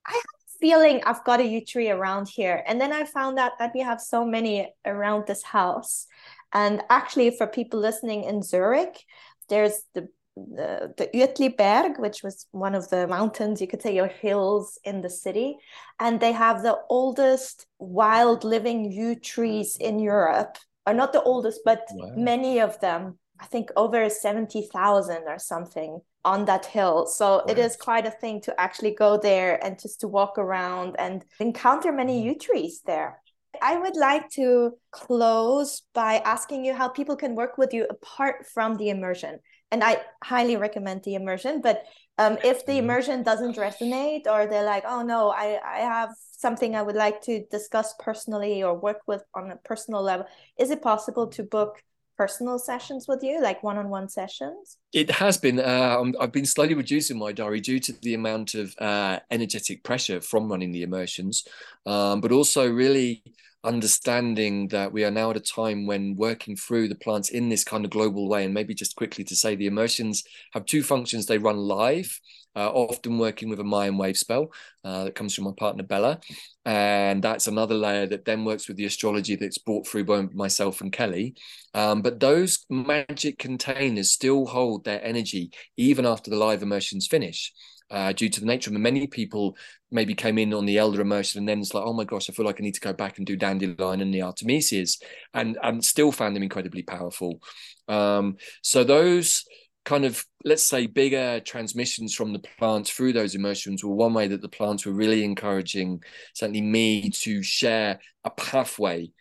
[0.06, 2.64] i have a feeling I've got a yew tree around here.
[2.66, 6.08] And then I found out that we have so many around this house.
[6.54, 9.04] And actually, for people listening in Zurich,
[9.50, 14.08] there's the the, the Uetliberg, which was one of the mountains, you could say, or
[14.08, 15.58] hills in the city.
[16.00, 20.58] And they have the oldest wild living yew trees in Europe.
[20.86, 22.12] Or not the oldest, but wow.
[22.16, 23.18] many of them.
[23.40, 27.06] I think over 70,000 or something on that hill.
[27.08, 27.50] So right.
[27.50, 31.26] it is quite a thing to actually go there and just to walk around and
[31.40, 32.28] encounter many mm-hmm.
[32.28, 33.22] yew trees there.
[33.62, 38.48] I would like to close by asking you how people can work with you apart
[38.48, 39.40] from the immersion.
[39.74, 41.84] And I highly recommend the immersion, but
[42.20, 42.84] um, if the mm-hmm.
[42.84, 46.12] immersion doesn't resonate or they're like, oh no, I, I have
[46.46, 50.28] something I would like to discuss personally or work with on a personal level,
[50.60, 51.82] is it possible to book
[52.16, 54.78] personal sessions with you, like one-on-one sessions?
[54.94, 55.60] It has been.
[55.60, 60.22] Uh, I've been slowly reducing my diary due to the amount of uh, energetic pressure
[60.22, 61.48] from running the immersions,
[61.88, 63.24] um, but also really
[63.64, 67.64] understanding that we are now at a time when working through the plants in this
[67.64, 71.26] kind of global way and maybe just quickly to say the immersions have two functions
[71.26, 72.20] they run live
[72.56, 74.52] uh, often working with a Mayan wave spell
[74.84, 76.20] uh, that comes from my partner Bella.
[76.66, 80.82] And that's another layer that then works with the astrology that's brought through by myself
[80.82, 81.36] and Kelly.
[81.74, 87.52] Um, but those magic containers still hold their energy even after the live immersions finish
[87.94, 88.82] uh, due to the nature of them.
[88.82, 89.56] Many people
[89.92, 92.34] maybe came in on the elder immersion and then it's like, oh my gosh, I
[92.34, 95.02] feel like I need to go back and do dandelion and the artemisias,
[95.34, 97.40] and and still found them incredibly powerful.
[97.88, 99.46] Um, so those
[99.86, 104.28] kind of let's say bigger transmissions from the plants through those immersions were one way
[104.28, 106.02] that the plants were really encouraging
[106.34, 109.12] certainly me to share a pathway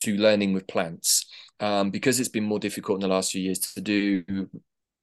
[0.00, 1.26] to learning with plants
[1.60, 4.24] um, because it's been more difficult in the last few years to do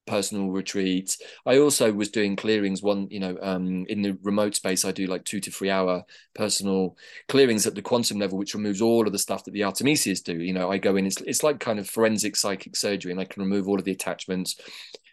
[0.06, 1.20] personal retreats.
[1.44, 5.06] I also was doing clearings one, you know, um, in the remote space, I do
[5.06, 6.04] like two to three hour
[6.34, 6.96] personal
[7.28, 10.40] clearings at the quantum level, which removes all of the stuff that the Artemisias do.
[10.40, 13.24] You know, I go in, it's, it's like kind of forensic psychic surgery and I
[13.24, 14.56] can remove all of the attachments.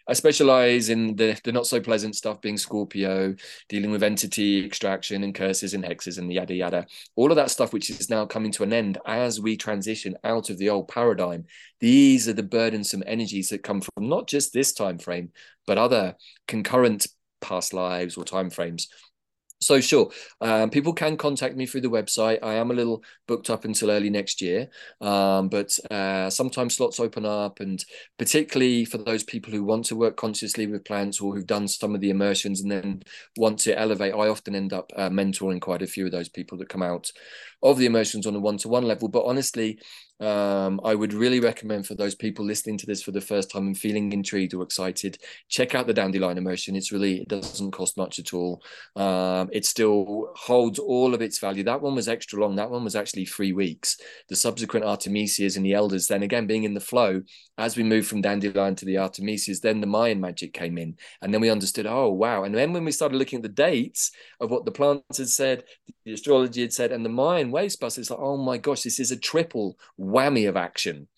[0.06, 3.34] I specialize in the, the not so pleasant stuff being Scorpio,
[3.68, 6.86] dealing with entity extraction and curses and hexes and yada yada.
[7.16, 10.50] All of that stuff, which is now coming to an end as we transition out
[10.50, 11.44] of the old paradigm.
[11.80, 15.32] These are the burdensome energies that come from not just this time frame,
[15.66, 17.06] but other concurrent
[17.40, 18.88] past lives or time frames
[19.64, 20.10] so sure
[20.40, 22.38] um, people can contact me through the website.
[22.42, 24.68] I am a little booked up until early next year
[25.00, 27.84] um, but uh, sometimes slots open up and
[28.18, 31.94] particularly for those people who want to work consciously with plants or who've done some
[31.94, 33.02] of the immersions and then
[33.36, 36.58] want to elevate i often end up uh, mentoring quite a few of those people
[36.58, 37.10] that come out
[37.64, 39.08] of the immersions on a one-to-one level.
[39.08, 39.78] But honestly
[40.20, 43.66] um, I would really recommend for those people listening to this for the first time
[43.66, 46.76] and feeling intrigued or excited, check out the Dandelion Immersion.
[46.76, 48.62] It's really, it doesn't cost much at all.
[48.94, 51.64] Um, it still holds all of its value.
[51.64, 52.56] That one was extra long.
[52.56, 53.96] That one was actually three weeks.
[54.28, 57.22] The subsequent Artemisias and the Elders, then again, being in the flow,
[57.58, 60.96] as we moved from Dandelion to the Artemisias, then the Mayan magic came in.
[61.22, 62.44] And then we understood, oh, wow.
[62.44, 65.64] And then when we started looking at the dates of what the plants had said,
[66.04, 69.00] the astrology had said, and the Mayan wave bus, it's like, oh my gosh, this
[69.00, 71.08] is a triple whammy of action.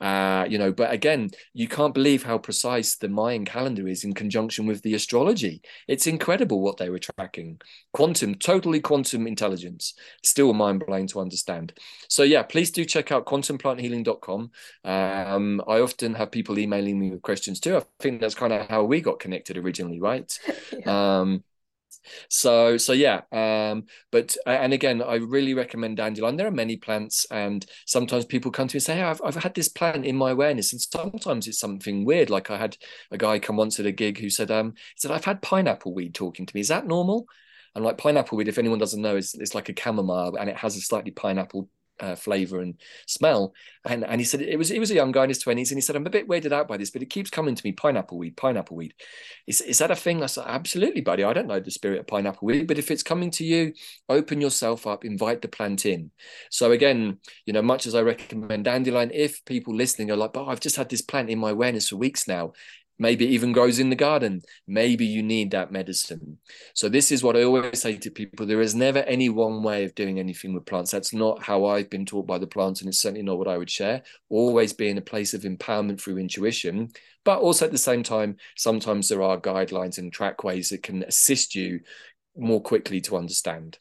[0.00, 4.14] Uh, you know, but again, you can't believe how precise the Mayan calendar is in
[4.14, 5.60] conjunction with the astrology.
[5.88, 7.60] It's incredible what they were tracking.
[7.92, 9.94] Quantum, totally quantum intelligence.
[10.22, 11.74] Still mind blowing to understand.
[12.08, 14.50] So yeah, please do check out quantumplanthealing.com.
[14.84, 17.76] Um, I often have people emailing me with questions too.
[17.76, 20.38] I think that's kind of how we got connected originally, right?
[20.78, 21.20] yeah.
[21.20, 21.44] Um,
[22.28, 26.36] so so yeah um but and again i really recommend dandelion.
[26.36, 29.36] There are many plants and sometimes people come to me and say hey, I've, I've
[29.36, 32.30] had this plant in my awareness and sometimes it's something weird.
[32.30, 32.76] Like i had
[33.10, 35.94] a guy come once at a gig who said um he said i've had pineapple
[35.94, 36.60] weed talking to me.
[36.60, 37.26] Is that normal?
[37.74, 40.56] And like pineapple weed if anyone doesn't know is it's like a chamomile and it
[40.56, 41.68] has a slightly pineapple
[42.00, 42.74] uh, flavor and
[43.06, 43.52] smell.
[43.84, 45.78] And and he said it was it was a young guy in his twenties, and
[45.78, 47.72] he said I'm a bit weirded out by this, but it keeps coming to me
[47.72, 48.94] pineapple weed, pineapple weed.
[49.46, 50.22] Is is that a thing?
[50.22, 51.24] I said absolutely, buddy.
[51.24, 53.72] I don't know the spirit of pineapple weed, but if it's coming to you,
[54.08, 56.10] open yourself up, invite the plant in.
[56.50, 60.46] So again, you know, much as I recommend dandelion, if people listening are like, oh,
[60.46, 62.52] I've just had this plant in my awareness for weeks now,
[63.00, 64.42] maybe it even grows in the garden.
[64.68, 66.38] Maybe you need that medicine.
[66.74, 68.46] So this is what i always say to people.
[68.46, 70.92] There is never any one way of doing anything with plants.
[70.92, 73.58] That's not how i've been taught by the plants and it's certainly not what i
[73.58, 74.02] would share.
[74.28, 76.90] Always be in a place of empowerment through intuition.
[77.24, 81.54] But also at the same time sometimes there are guidelines and trackways that can assist
[81.54, 81.80] you
[82.36, 83.78] more quickly to understand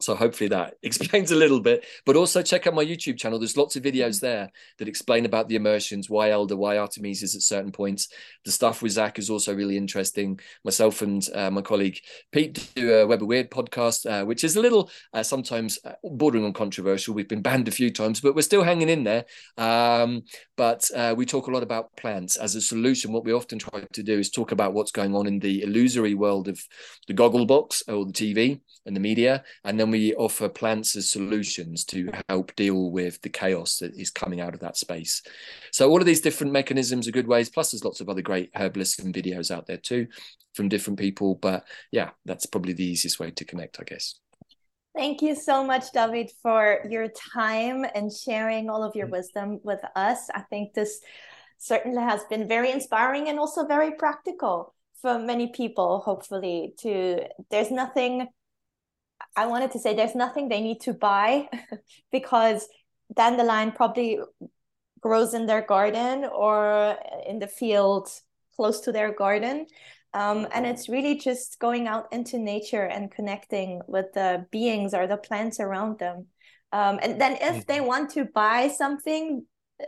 [0.00, 1.84] so hopefully that explains a little bit.
[2.04, 3.38] But also check out my YouTube channel.
[3.38, 7.42] There's lots of videos there that explain about the immersions, why Elder, why Artemisias at
[7.42, 8.08] certain points.
[8.44, 10.40] The stuff with Zac is also really interesting.
[10.64, 11.98] Myself and uh, my colleague
[12.32, 15.92] Pete do a Web of Weird podcast, uh, which is a little uh, sometimes uh,
[16.04, 17.14] bordering on controversial.
[17.14, 19.24] We've been banned a few times, but we're still hanging in there.
[19.56, 20.22] Um,
[20.56, 23.12] but uh, we talk a lot about plants as a solution.
[23.12, 26.14] What we often try to do is talk about what's going on in the illusory
[26.14, 26.60] world of
[27.08, 30.96] the goggle box or the TV and the media, and then then we offer plants
[30.96, 35.22] as solutions to help deal with the chaos that is coming out of that space.
[35.70, 37.48] So all of these different mechanisms are good ways.
[37.48, 40.08] Plus, there's lots of other great herbalists and videos out there too
[40.54, 41.36] from different people.
[41.36, 44.18] But yeah, that's probably the easiest way to connect, I guess.
[44.96, 49.80] Thank you so much, Davyd, for your time and sharing all of your wisdom with
[49.94, 50.28] us.
[50.34, 51.00] I think this
[51.58, 57.20] certainly has been very inspiring and also very practical for many people, hopefully, to
[57.50, 58.26] there's nothing
[59.36, 61.48] I wanted to say there's nothing they need to buy
[62.12, 62.68] because
[63.14, 64.18] dandelion probably
[65.00, 66.96] grows in their garden or
[67.26, 68.08] in the field
[68.56, 69.66] close to their garden.
[70.14, 75.06] Um, and it's really just going out into nature and connecting with the beings or
[75.06, 76.26] the plants around them.
[76.72, 79.44] Um, and then if they want to buy something,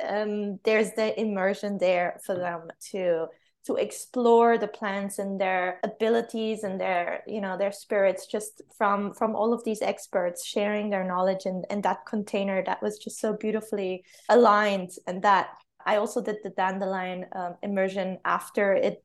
[0.07, 3.27] um, there's the immersion there for them to
[3.69, 9.13] to explore the plants and their abilities and their yew know their spirits just from
[9.13, 13.21] from all of these experts sharing their knowledge in, in that container that was just
[13.21, 15.51] so beautifully aligned and that
[15.85, 19.05] i also did the dandelion um, immersion after it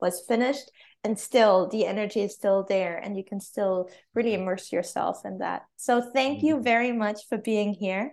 [0.00, 0.68] was finished
[1.04, 5.38] and still the energy is still there and you can still really immerse yourself in
[5.38, 6.64] that so thank you mm-hmm.
[6.64, 8.12] very much for being here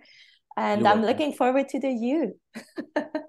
[0.56, 1.06] and You're I'm welcome.
[1.06, 2.38] looking forward to the you.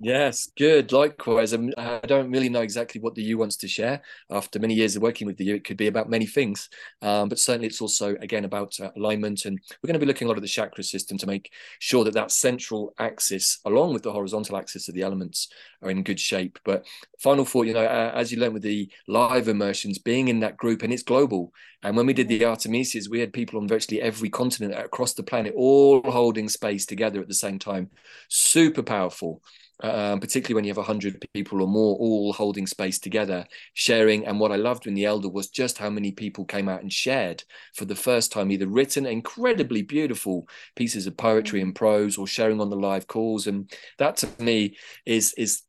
[0.03, 0.91] Yes, good.
[0.91, 4.01] Likewise, I'm, I do not really know exactly what the Yew wants to share.
[4.31, 6.69] After many years of working with the Yew, it could be about many things,
[7.03, 9.45] um, but certainly it's also again about uh, alignment.
[9.45, 12.03] And we're going to be looking a lot at the chakra system to make sure
[12.03, 15.49] that that central axis, along with the horizontal axis of the elements,
[15.83, 16.57] are in good shape.
[16.65, 16.87] But
[17.19, 20.57] final thought, you know, uh, as you learned with the live immersions, being in that
[20.57, 21.53] group and it's global.
[21.83, 25.23] And when we did the Artemisias, we had people on virtually every continent across the
[25.23, 27.89] planet, all holding space together at the same time.
[28.29, 29.41] Super powerful.
[29.83, 34.27] Um, particularly when you have 100 people or more all holding space together sharing.
[34.27, 36.93] And what i loved in the elder was just how many people came out and
[36.93, 37.43] shared
[37.73, 42.61] for the first time either written incredibly beautiful pieces of poetry and prose or sharing
[42.61, 43.47] on the live calls.
[43.47, 45.63] And that to me is is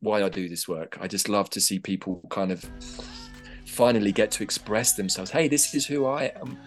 [0.00, 0.98] why i do this work.
[1.00, 2.64] I just love to see people kind of
[3.66, 5.30] finally get to express themselves.
[5.30, 6.58] Hey this is who i am.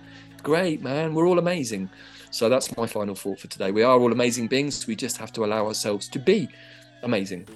[0.41, 1.13] Great man.
[1.13, 1.89] We're all amazing
[2.37, 3.71] so that's my final thought for today.
[3.71, 4.85] We are all amazing beings.
[4.85, 6.47] We just have to allow ourselves to be
[7.01, 7.47] amazing.